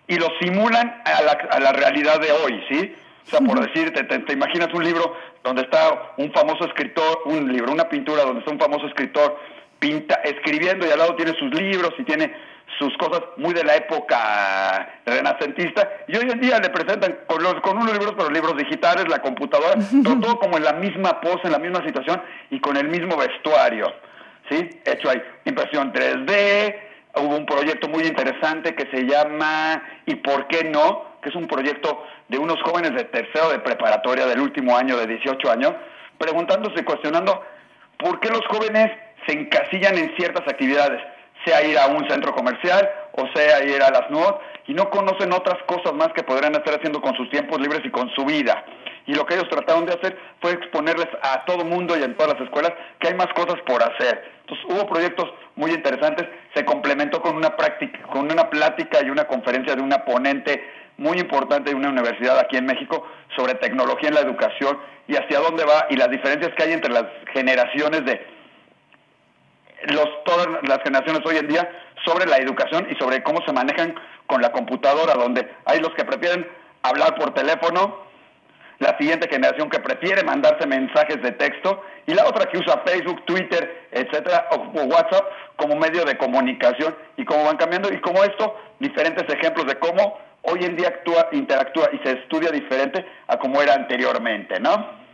y 0.09 0.17
los 0.17 0.31
simulan 0.41 1.03
a 1.05 1.23
la, 1.23 1.33
a 1.51 1.61
la 1.61 1.73
realidad 1.73 2.21
de 2.21 2.33
hoy, 2.33 2.65
¿sí? 2.69 2.95
O 3.27 3.31
sea, 3.31 3.41
por 3.41 3.59
decirte, 3.61 4.05
te, 4.05 4.33
imaginas 4.33 4.73
un 4.73 4.85
libro 4.85 5.17
donde 5.43 5.63
está 5.63 6.15
un 6.17 6.33
famoso 6.33 6.65
escritor, 6.65 7.23
un 7.25 7.53
libro, 7.53 7.73
una 7.73 7.89
pintura 7.89 8.23
donde 8.23 8.41
está 8.41 8.53
un 8.53 8.61
famoso 8.61 8.87
escritor 8.87 9.37
pinta, 9.81 10.15
escribiendo 10.25 10.87
y 10.87 10.91
al 10.91 10.99
lado 10.99 11.17
tiene 11.17 11.33
sus 11.37 11.53
libros 11.53 11.91
y 11.99 12.05
tiene 12.05 12.33
sus 12.79 12.97
cosas 12.99 13.23
muy 13.37 13.55
de 13.55 13.65
la 13.65 13.77
época 13.77 15.01
renacentista 15.07 15.89
y 16.09 16.17
hoy 16.17 16.29
en 16.31 16.41
día 16.41 16.59
le 16.59 16.69
presentan 16.71 17.19
con, 17.27 17.43
los, 17.43 17.55
con 17.61 17.79
unos 17.79 17.93
libros, 17.93 18.15
pero 18.17 18.31
libros 18.31 18.57
digitales, 18.57 19.09
la 19.09 19.23
computadora, 19.23 19.77
todo 20.05 20.39
como 20.39 20.57
en 20.57 20.65
la 20.65 20.75
misma 20.75 21.21
pose, 21.21 21.43
en 21.45 21.53
la 21.53 21.59
misma 21.59 21.85
situación 21.85 22.23
y 22.51 22.61
con 22.61 22.77
el 22.77 22.89
mismo 22.89 23.17
vestuario, 23.17 23.93
¿sí? 24.51 24.69
Hecho 24.85 25.11
ahí, 25.11 25.23
impresión 25.45 25.93
3D, 25.93 26.77
hubo 27.17 27.37
un 27.37 27.47
proyecto 27.47 27.89
muy 27.89 28.05
interesante 28.05 28.75
que 28.75 28.91
se 28.91 29.05
llama 29.05 29.83
¿Y 30.05 30.17
por 30.17 30.47
qué 30.49 30.65
no? 30.65 31.17
que 31.23 31.31
es 31.31 31.35
un 31.35 31.49
proyecto 31.49 32.05
de 32.29 32.39
unos 32.39 32.63
jóvenes 32.63 32.93
de 32.95 33.05
tercero 33.05 33.51
de 33.51 33.59
preparatoria 33.59 34.27
del 34.27 34.41
último 34.41 34.77
año 34.77 34.97
de 34.97 35.09
18 35.09 35.51
años, 35.51 35.73
preguntándose, 36.19 36.85
cuestionando 36.85 37.43
por 37.99 38.21
qué 38.21 38.29
los 38.29 38.47
jóvenes 38.47 38.93
se 39.27 39.33
encasillan 39.33 39.99
en 39.99 40.15
ciertas 40.17 40.47
actividades 40.47 41.03
sea 41.47 41.65
ir 41.65 41.79
a 41.79 41.87
un 41.87 42.09
centro 42.11 42.35
comercial 42.35 42.91
o 43.13 43.27
sea 43.35 43.65
ir 43.65 43.83
a 43.83 43.91
las 43.91 44.11
NUOT 44.11 44.41
y 44.67 44.75
no 44.75 44.91
conocen 44.91 45.33
otras 45.33 45.57
cosas 45.67 45.95
más 45.95 46.09
que 46.09 46.25
podrían 46.25 46.55
estar 46.55 46.75
haciendo 46.75 47.01
con 47.01 47.15
sus 47.17 47.31
tiempos 47.31 47.61
libres 47.61 47.81
y 47.85 47.91
con 47.91 48.11
su 48.15 48.25
vida. 48.25 48.65
Y 49.07 49.15
lo 49.15 49.25
que 49.25 49.35
ellos 49.35 49.49
trataron 49.49 49.87
de 49.87 49.95
hacer 49.95 50.19
fue 50.41 50.51
exponerles 50.53 51.07
a 51.23 51.45
todo 51.45 51.65
mundo 51.65 51.97
y 51.97 52.03
en 52.03 52.17
todas 52.17 52.35
las 52.35 52.43
escuelas 52.43 52.73
que 52.99 53.09
hay 53.09 53.15
más 53.15 53.29
cosas 53.35 53.57
por 53.65 53.81
hacer. 53.81 54.25
Entonces 54.41 54.67
hubo 54.69 54.87
proyectos 54.89 55.33
muy 55.55 55.71
interesantes, 55.71 56.27
se 56.55 56.65
complementó 56.65 57.23
con 57.23 57.37
una 57.37 57.57
práctica, 57.57 58.03
con 58.09 58.31
una 58.31 58.51
plática 58.51 58.99
y 59.05 59.11
una 59.11 59.25
conferencia 59.25 59.77
de 59.77 59.83
una 59.83 60.05
ponente 60.05 60.63
muy 60.99 61.19
importante 61.19 61.71
de 61.71 61.77
una 61.77 61.91
universidad 61.91 62.39
aquí 62.39 62.57
en 62.57 62.67
México 62.67 63.07
sobre 63.37 63.55
tecnología 63.55 64.09
en 64.09 64.15
la 64.15 64.23
educación 64.23 64.79
y 65.07 65.15
hacia 65.15 65.39
dónde 65.39 65.65
va 65.65 65.87
y 65.91 65.97
las 65.97 66.11
diferencias 66.11 66.53
que 66.57 66.65
hay 66.65 66.73
entre 66.73 66.93
las 66.93 67.05
generaciones 67.33 68.05
de 68.05 68.36
los, 69.85 70.25
todas 70.25 70.47
las 70.63 70.79
generaciones 70.83 71.23
hoy 71.25 71.37
en 71.37 71.49
día 71.49 71.69
sobre 72.05 72.27
la 72.27 72.39
educación 72.39 72.87
y 72.91 72.95
sobre 72.97 73.23
cómo 73.23 73.41
se 73.47 73.53
manejan 73.53 73.95
con 74.27 74.43
la 74.43 74.53
computadora, 74.53 75.15
donde 75.15 75.49
hay 75.65 75.81
los 75.81 75.95
que 75.95 76.05
prefieren 76.05 76.47
hablar 76.83 77.15
por 77.17 77.35
teléfono, 77.35 78.07
la 78.79 78.97
siguiente 78.99 79.29
generación 79.29 79.71
que 79.71 79.79
prefiere 79.79 80.23
mandarse 80.23 80.67
mensajes 80.67 81.23
de 81.23 81.33
texto 81.33 81.83
y 82.07 82.15
la 82.15 82.27
otra 82.27 82.47
que 82.47 82.59
usa 82.59 82.83
Facebook, 82.85 83.25
Twitter, 83.25 83.89
etcétera, 83.91 84.49
o, 84.53 84.83
WhatsApp 84.83 85.25
como 85.57 85.77
medio 85.77 86.05
de 86.05 86.17
comunicación 86.19 86.95
y 87.17 87.25
cómo 87.25 87.45
van 87.45 87.57
cambiando 87.57 87.93
y 87.93 88.01
como 88.01 88.23
esto, 88.23 88.55
diferentes 88.79 89.25
ejemplos 89.33 89.67
de 89.67 89.79
cómo 89.79 90.19
hoy 90.43 90.65
en 90.65 90.77
día 90.77 90.89
actúa, 90.89 91.29
interactúa 91.33 91.89
y 91.93 91.99
se 92.07 92.13
estudia 92.21 92.51
diferente 92.51 93.05
a 93.27 93.39
como 93.39 93.63
era 93.63 93.75
anteriormente, 93.75 94.61
¿no? 94.61 95.07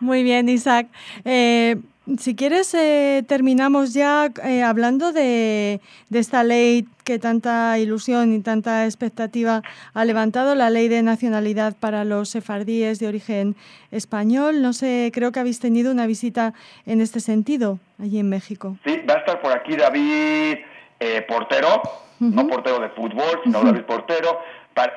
Muy 0.00 0.22
bien, 0.22 0.48
Isaac. 0.48 0.86
Eh, 1.24 1.76
si 2.16 2.34
quieres, 2.34 2.72
eh, 2.74 3.22
terminamos 3.28 3.92
ya 3.92 4.30
eh, 4.44 4.62
hablando 4.62 5.12
de, 5.12 5.80
esta 6.12 6.42
ley 6.42 6.86
que 7.04 7.18
tanta 7.18 7.78
ilusión 7.78 8.32
y 8.32 8.40
tanta 8.40 8.86
expectativa 8.86 9.62
ha 9.92 10.04
levantado, 10.04 10.54
la 10.54 10.70
ley 10.70 10.88
de 10.88 11.02
nacionalidad 11.02 11.76
para 11.76 12.04
los 12.04 12.30
sefardíes 12.30 12.98
de 12.98 13.08
origen 13.08 13.56
español. 13.90 14.62
No 14.62 14.72
sé, 14.72 15.10
creo 15.12 15.32
que 15.32 15.40
habéis 15.40 15.60
tenido 15.60 15.92
una 15.92 16.06
visita 16.06 16.54
en 16.86 17.00
este 17.00 17.20
sentido 17.20 17.78
allí 18.00 18.18
en 18.18 18.28
México. 18.28 18.76
Sí, 18.84 19.02
va 19.08 19.14
a 19.14 19.18
estar 19.18 19.40
por 19.40 19.52
aquí 19.52 19.76
David 19.76 20.58
eh, 21.00 21.26
Portero, 21.28 21.82
no 22.20 22.48
portero 22.48 22.80
de 22.80 22.88
fútbol, 22.90 23.40
sino 23.44 23.62
David 23.62 23.82
Portero, 23.82 24.40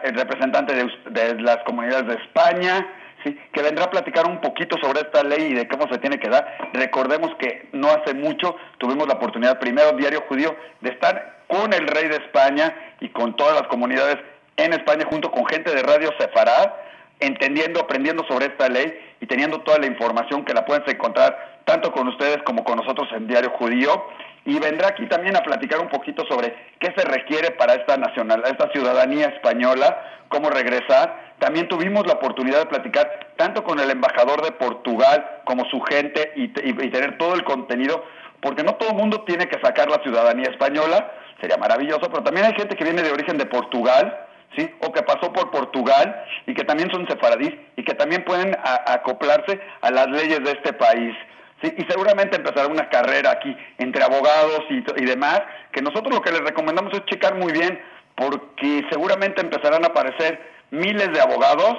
el 0.04 0.16
representante 0.16 0.74
de, 0.76 0.90
de 1.12 1.42
las 1.42 1.58
comunidades 1.66 2.08
de 2.08 2.14
España 2.24 2.88
que 3.24 3.62
vendrá 3.62 3.86
a 3.86 3.90
platicar 3.90 4.26
un 4.26 4.42
poquito 4.42 4.78
sobre 4.82 5.02
esta 5.02 5.24
ley 5.24 5.52
y 5.52 5.54
de 5.54 5.68
cómo 5.68 5.88
se 5.92 6.00
tiene 6.00 6.20
que 6.20 6.30
dar. 6.30 6.70
Recordemos 6.74 7.32
que 7.40 7.70
no 7.74 7.90
hace 7.90 8.14
mucho 8.14 8.56
tuvimos 8.78 9.08
la 9.08 9.16
oportunidad, 9.16 9.60
primero 9.60 9.92
Diario 9.94 10.24
Judío, 10.28 10.56
de 10.82 10.90
estar 10.90 11.42
con 11.48 11.74
el 11.74 11.88
rey 11.88 12.08
de 12.08 12.18
España 12.18 12.74
y 13.00 13.10
con 13.10 13.36
todas 13.36 13.54
las 13.54 13.68
comunidades 13.68 14.18
en 14.58 14.74
España, 14.74 15.06
junto 15.10 15.32
con 15.32 15.46
gente 15.46 15.74
de 15.74 15.82
Radio 15.84 16.10
Sefarad, 16.20 16.72
entendiendo, 17.20 17.82
aprendiendo 17.82 18.24
sobre 18.28 18.48
esta 18.48 18.70
ley 18.70 18.94
y 19.20 19.26
teniendo 19.26 19.62
toda 19.62 19.80
la 19.80 19.86
información 19.86 20.46
que 20.46 20.54
la 20.54 20.66
pueden 20.66 20.84
encontrar 20.88 21.62
tanto 21.66 21.92
con 21.92 22.08
ustedes 22.08 22.38
como 22.44 22.64
con 22.64 22.78
nosotros 22.78 23.08
en 23.14 23.28
Diario 23.28 23.52
Judío. 23.52 24.08
Y 24.44 24.58
vendrá 24.60 24.88
aquí 24.88 25.06
también 25.08 25.36
a 25.36 25.44
platicar 25.44 25.80
un 25.80 25.90
poquito 25.90 26.26
sobre 26.28 26.56
qué 26.80 26.92
se 26.96 27.06
requiere 27.06 27.52
para 27.52 27.76
esta 27.76 27.96
nacional, 27.98 28.44
esta 28.46 28.72
ciudadanía 28.72 29.28
española, 29.28 30.04
cómo 30.30 30.50
regresar 30.50 31.31
también 31.42 31.68
tuvimos 31.68 32.06
la 32.06 32.14
oportunidad 32.14 32.60
de 32.60 32.66
platicar 32.68 33.32
tanto 33.36 33.64
con 33.64 33.80
el 33.80 33.90
embajador 33.90 34.44
de 34.44 34.52
Portugal 34.52 35.42
como 35.44 35.66
su 35.72 35.82
gente 35.82 36.34
y, 36.36 36.50
tener 36.50 37.18
todo 37.18 37.34
el 37.34 37.44
contenido, 37.44 38.06
porque 38.42 38.64
no 38.64 38.76
todo 38.76 38.90
el 38.90 38.96
mundo 38.96 39.24
tiene 39.24 39.48
que 39.48 39.60
sacar 39.60 39.90
la 39.90 40.04
ciudadanía 40.04 40.52
española, 40.52 41.12
sería 41.40 41.58
maravilloso, 41.58 42.02
pero 42.12 42.22
también 42.22 42.46
hay 42.46 42.54
gente 42.54 42.76
que 42.76 42.84
viene 42.84 43.02
de 43.02 43.12
origen 43.12 43.40
de 43.40 43.48
Portugal, 43.48 44.28
¿sí? 44.56 44.70
O 44.82 44.92
que 44.92 45.02
pasó 45.02 45.34
por 45.34 45.50
Portugal 45.50 46.24
y 46.46 46.54
que 46.54 46.64
también 46.64 46.92
son 46.92 47.08
sefaradís 47.08 47.56
y 47.76 47.84
que 47.84 47.96
también 47.96 48.24
pueden 48.24 48.56
acoplarse 48.86 49.60
a 49.82 49.90
las 49.90 50.10
leyes 50.10 50.44
de 50.44 50.52
este 50.52 50.74
país. 50.74 51.16
¿sí? 51.64 51.74
Y 51.76 51.84
seguramente 51.90 52.38
empezará 52.38 52.68
una 52.68 52.88
carrera 52.90 53.32
aquí 53.32 53.58
entre 53.80 54.04
abogados 54.04 54.62
y, 54.70 54.84
y 54.96 55.06
demás, 55.06 55.42
que 55.72 55.82
nosotros 55.82 56.14
lo 56.14 56.22
que 56.22 56.34
les 56.34 56.42
recomendamos 56.42 56.94
es 56.94 57.04
checar 57.06 57.34
muy 57.34 57.52
bien, 57.52 57.82
porque 58.16 58.86
seguramente 58.92 59.42
empezarán 59.42 59.84
a 59.84 59.88
aparecer 59.88 60.61
miles 60.72 61.12
de 61.14 61.22
abogados, 61.22 61.78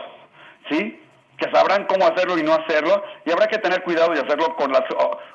¿sí? 0.70 1.00
Que 1.36 1.50
sabrán 1.50 1.86
cómo 1.86 2.06
hacerlo 2.06 2.38
y 2.38 2.42
no 2.42 2.52
hacerlo, 2.54 3.02
y 3.24 3.32
habrá 3.32 3.48
que 3.48 3.58
tener 3.58 3.82
cuidado 3.82 4.14
y 4.14 4.18
hacerlo 4.18 4.54
con, 4.56 4.70
las, 4.72 4.82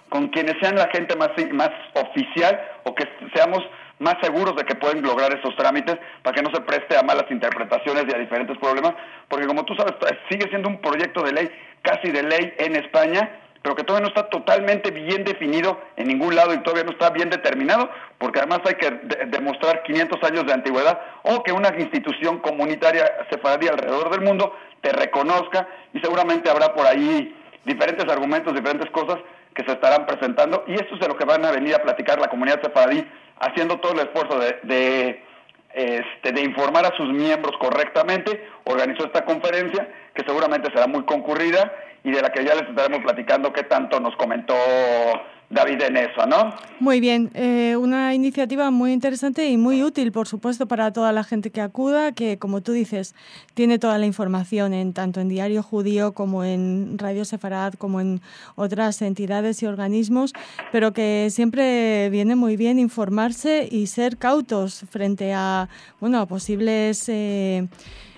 con 0.09 0.29
quienes 0.29 0.55
sean 0.61 0.75
la 0.75 0.87
gente 0.89 1.15
más, 1.17 1.29
más 1.51 1.71
oficial 1.95 2.59
o 2.85 2.95
que 2.95 3.03
seamos 3.35 3.59
más 3.99 4.15
seguros 4.21 4.55
de 4.55 4.63
que 4.63 4.75
pueden 4.75 5.01
lograr 5.01 5.33
esos 5.33 5.55
trámites 5.55 5.97
para 6.21 6.35
que 6.35 6.43
no 6.43 6.51
se 6.53 6.61
preste 6.61 6.95
a 6.95 7.03
malas 7.03 7.25
interpretaciones 7.29 8.05
y 8.07 8.15
a 8.15 8.19
diferentes 8.19 8.57
problemas, 8.59 8.93
porque 9.27 9.47
como 9.47 9.65
tú 9.65 9.75
sabes, 9.75 9.95
sigue 10.29 10.47
siendo 10.49 10.69
un 10.69 10.79
proyecto 10.79 11.23
de 11.23 11.33
ley, 11.33 11.49
casi 11.81 12.11
de 12.11 12.23
ley 12.23 12.53
en 12.59 12.75
España, 12.75 13.29
pero 13.67 13.75
que 13.75 13.83
todavía 13.83 14.07
no 14.07 14.15
está 14.15 14.29
totalmente 14.29 14.91
bien 14.91 15.25
definido 15.25 15.77
en 15.97 16.07
ningún 16.07 16.33
lado 16.37 16.53
y 16.53 16.59
todavía 16.59 16.85
no 16.85 16.91
está 16.91 17.09
bien 17.09 17.29
determinado, 17.29 17.89
porque 18.17 18.39
además 18.39 18.61
hay 18.63 18.75
que 18.75 18.91
demostrar 19.25 19.83
500 19.83 20.23
años 20.23 20.45
de 20.45 20.53
antigüedad 20.53 21.01
o 21.23 21.43
que 21.43 21.51
una 21.51 21.77
institución 21.77 22.39
comunitaria 22.39 23.03
sefaradí 23.29 23.67
alrededor 23.67 24.09
del 24.09 24.21
mundo 24.21 24.55
te 24.79 24.93
reconozca 24.93 25.67
y 25.93 25.99
seguramente 25.99 26.49
habrá 26.49 26.73
por 26.73 26.87
ahí 26.87 27.35
diferentes 27.65 28.09
argumentos, 28.09 28.55
diferentes 28.55 28.89
cosas 28.91 29.17
que 29.53 29.65
se 29.65 29.73
estarán 29.73 30.05
presentando 30.05 30.63
y 30.65 30.75
esto 30.75 30.95
es 30.95 31.01
de 31.01 31.09
lo 31.09 31.17
que 31.17 31.25
van 31.25 31.43
a 31.43 31.51
venir 31.51 31.75
a 31.75 31.79
platicar 31.79 32.21
la 32.21 32.29
comunidad 32.29 32.61
sefaradí 32.61 33.05
haciendo 33.41 33.81
todo 33.81 33.91
el 33.91 34.07
esfuerzo 34.07 34.39
de, 34.39 34.59
de, 34.63 35.23
este, 35.73 36.31
de 36.31 36.41
informar 36.41 36.85
a 36.85 36.95
sus 36.95 37.11
miembros 37.11 37.51
correctamente, 37.59 38.47
organizó 38.63 39.07
esta 39.07 39.25
conferencia 39.25 39.89
que 40.13 40.23
seguramente 40.25 40.71
será 40.71 40.87
muy 40.87 41.03
concurrida 41.03 41.69
y 42.03 42.11
de 42.11 42.21
la 42.21 42.31
que 42.31 42.43
ya 42.43 42.55
les 42.55 42.69
estaremos 42.69 43.03
platicando 43.03 43.51
qué 43.51 43.63
tanto 43.63 43.99
nos 43.99 44.15
comentó 44.15 44.53
David 45.49 45.81
en 45.81 45.97
eso, 45.97 46.25
¿no? 46.27 46.53
Muy 46.79 46.99
bien, 46.99 47.31
eh, 47.33 47.77
una 47.77 48.13
iniciativa 48.13 48.69
muy 48.69 48.91
interesante 48.91 49.47
y 49.49 49.55
muy 49.55 49.81
útil, 49.81 50.11
por 50.11 50.27
supuesto, 50.27 50.67
para 50.67 50.91
toda 50.91 51.13
la 51.13 51.23
gente 51.23 51.51
que 51.51 51.61
acuda, 51.61 52.11
que 52.11 52.37
como 52.37 52.61
tú 52.61 52.73
dices, 52.73 53.15
tiene 53.53 53.79
toda 53.79 53.97
la 53.97 54.05
información 54.05 54.73
en 54.73 54.91
tanto 54.91 55.21
en 55.21 55.29
Diario 55.29 55.63
Judío 55.63 56.11
como 56.11 56.43
en 56.43 56.97
Radio 56.97 57.23
Sefarad, 57.23 57.75
como 57.75 58.01
en 58.01 58.21
otras 58.55 59.01
entidades 59.01 59.63
y 59.63 59.67
organismos, 59.67 60.33
pero 60.73 60.91
que 60.91 61.29
siempre 61.31 62.09
viene 62.09 62.35
muy 62.35 62.57
bien 62.57 62.77
informarse 62.77 63.69
y 63.71 63.87
ser 63.87 64.17
cautos 64.17 64.83
frente 64.89 65.33
a, 65.33 65.69
bueno, 66.01 66.19
a 66.19 66.25
posibles... 66.25 67.07
Eh, 67.07 67.67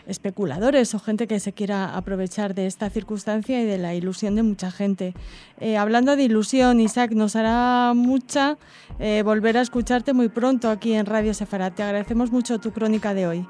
especuladores 0.10 0.93
o 0.93 1.00
gente 1.00 1.28
que 1.28 1.39
se 1.39 1.54
quiera 1.54 1.95
aprovechar 1.95 2.54
de 2.54 2.67
esta 2.67 2.89
circunstancia 2.89 3.62
y 3.62 3.65
de 3.65 3.78
la 3.78 3.93
ilusión 3.93 4.36
de 4.36 4.43
mucha 4.43 4.72
gente. 4.72 5.13
Eh, 5.60 5.78
hablando 5.78 6.15
de 6.15 6.24
ilusión, 6.24 6.80
Isaac, 6.80 7.12
nos 7.12 7.36
hará 7.36 7.93
mucha 7.95 8.58
eh, 9.00 9.22
volver 9.24 9.58
a 9.58 9.62
escucharte 9.62 10.13
muy 10.13 10.30
pronto 10.30 10.69
aquí 10.69 10.93
en 10.93 11.06
Radio 11.06 11.34
Sefarat. 11.34 11.76
Te 11.76 11.84
agradecemos 11.84 12.32
mucho 12.32 12.60
tu 12.60 12.72
crónica 12.72 13.13
de 13.13 13.28
hoy. 13.28 13.48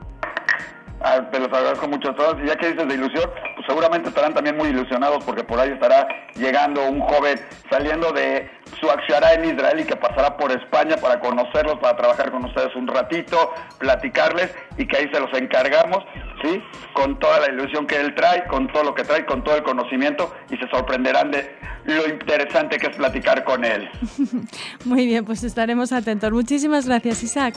Ah, 1.02 1.22
te 1.32 1.40
los 1.40 1.48
agradezco 1.48 1.88
mucho 1.88 2.10
a 2.10 2.16
todos. 2.16 2.36
Y 2.44 2.48
ya 2.48 2.56
que 2.56 2.72
dices 2.72 2.88
de 2.88 2.96
ilusión, 2.96 3.30
pues 3.56 3.66
seguramente 3.68 4.10
estarán 4.10 4.34
también 4.34 4.58
muy 4.58 4.70
ilusionados 4.70 5.24
porque 5.24 5.44
por 5.44 5.60
ahí 5.60 5.72
estará 5.72 6.08
llegando 6.36 6.88
un 6.88 7.00
joven 7.00 7.40
saliendo 7.70 8.12
de 8.12 8.50
su 8.80 8.90
accionará 8.90 9.34
en 9.34 9.46
Israel 9.46 9.80
y 9.80 9.84
que 9.86 9.96
pasará 9.96 10.38
por 10.38 10.52
España 10.52 10.98
para 10.98 11.20
conocerlos, 11.20 11.80
para 11.80 11.96
trabajar 11.98 12.32
con 12.32 12.46
ustedes 12.46 12.76
un 12.76 12.88
ratito, 12.88 13.54
platicarles 13.78 14.54
y 14.78 14.88
que 14.88 14.98
ahí 14.98 15.10
se 15.12 15.20
los 15.20 15.34
encargamos, 15.34 16.04
¿sí? 16.44 16.62
Con 16.94 17.18
toda 17.20 17.40
la 17.40 17.50
ilusión 17.50 17.88
que 17.88 17.98
él 18.00 18.14
trae, 18.16 18.46
con 18.48 18.68
todo 18.68 18.84
lo 18.84 18.94
que 18.94 19.04
trae, 19.04 19.26
con 19.26 19.44
todo 19.44 19.56
el 19.56 19.64
conocimiento 19.64 20.34
y 20.50 20.58
se 20.58 20.68
sorprenderán 20.70 21.32
de 21.32 21.58
lo 21.86 22.08
interesante 22.08 22.78
que 22.78 22.88
es 22.88 22.96
platicar 22.96 23.44
con 23.44 23.66
él. 23.66 23.90
Muy 24.86 25.06
bien, 25.06 25.26
pues 25.26 25.44
estaremos 25.44 25.92
atentos. 25.92 26.32
Muchísimas 26.32 26.88
gracias, 26.88 27.24
Isaac. 27.24 27.56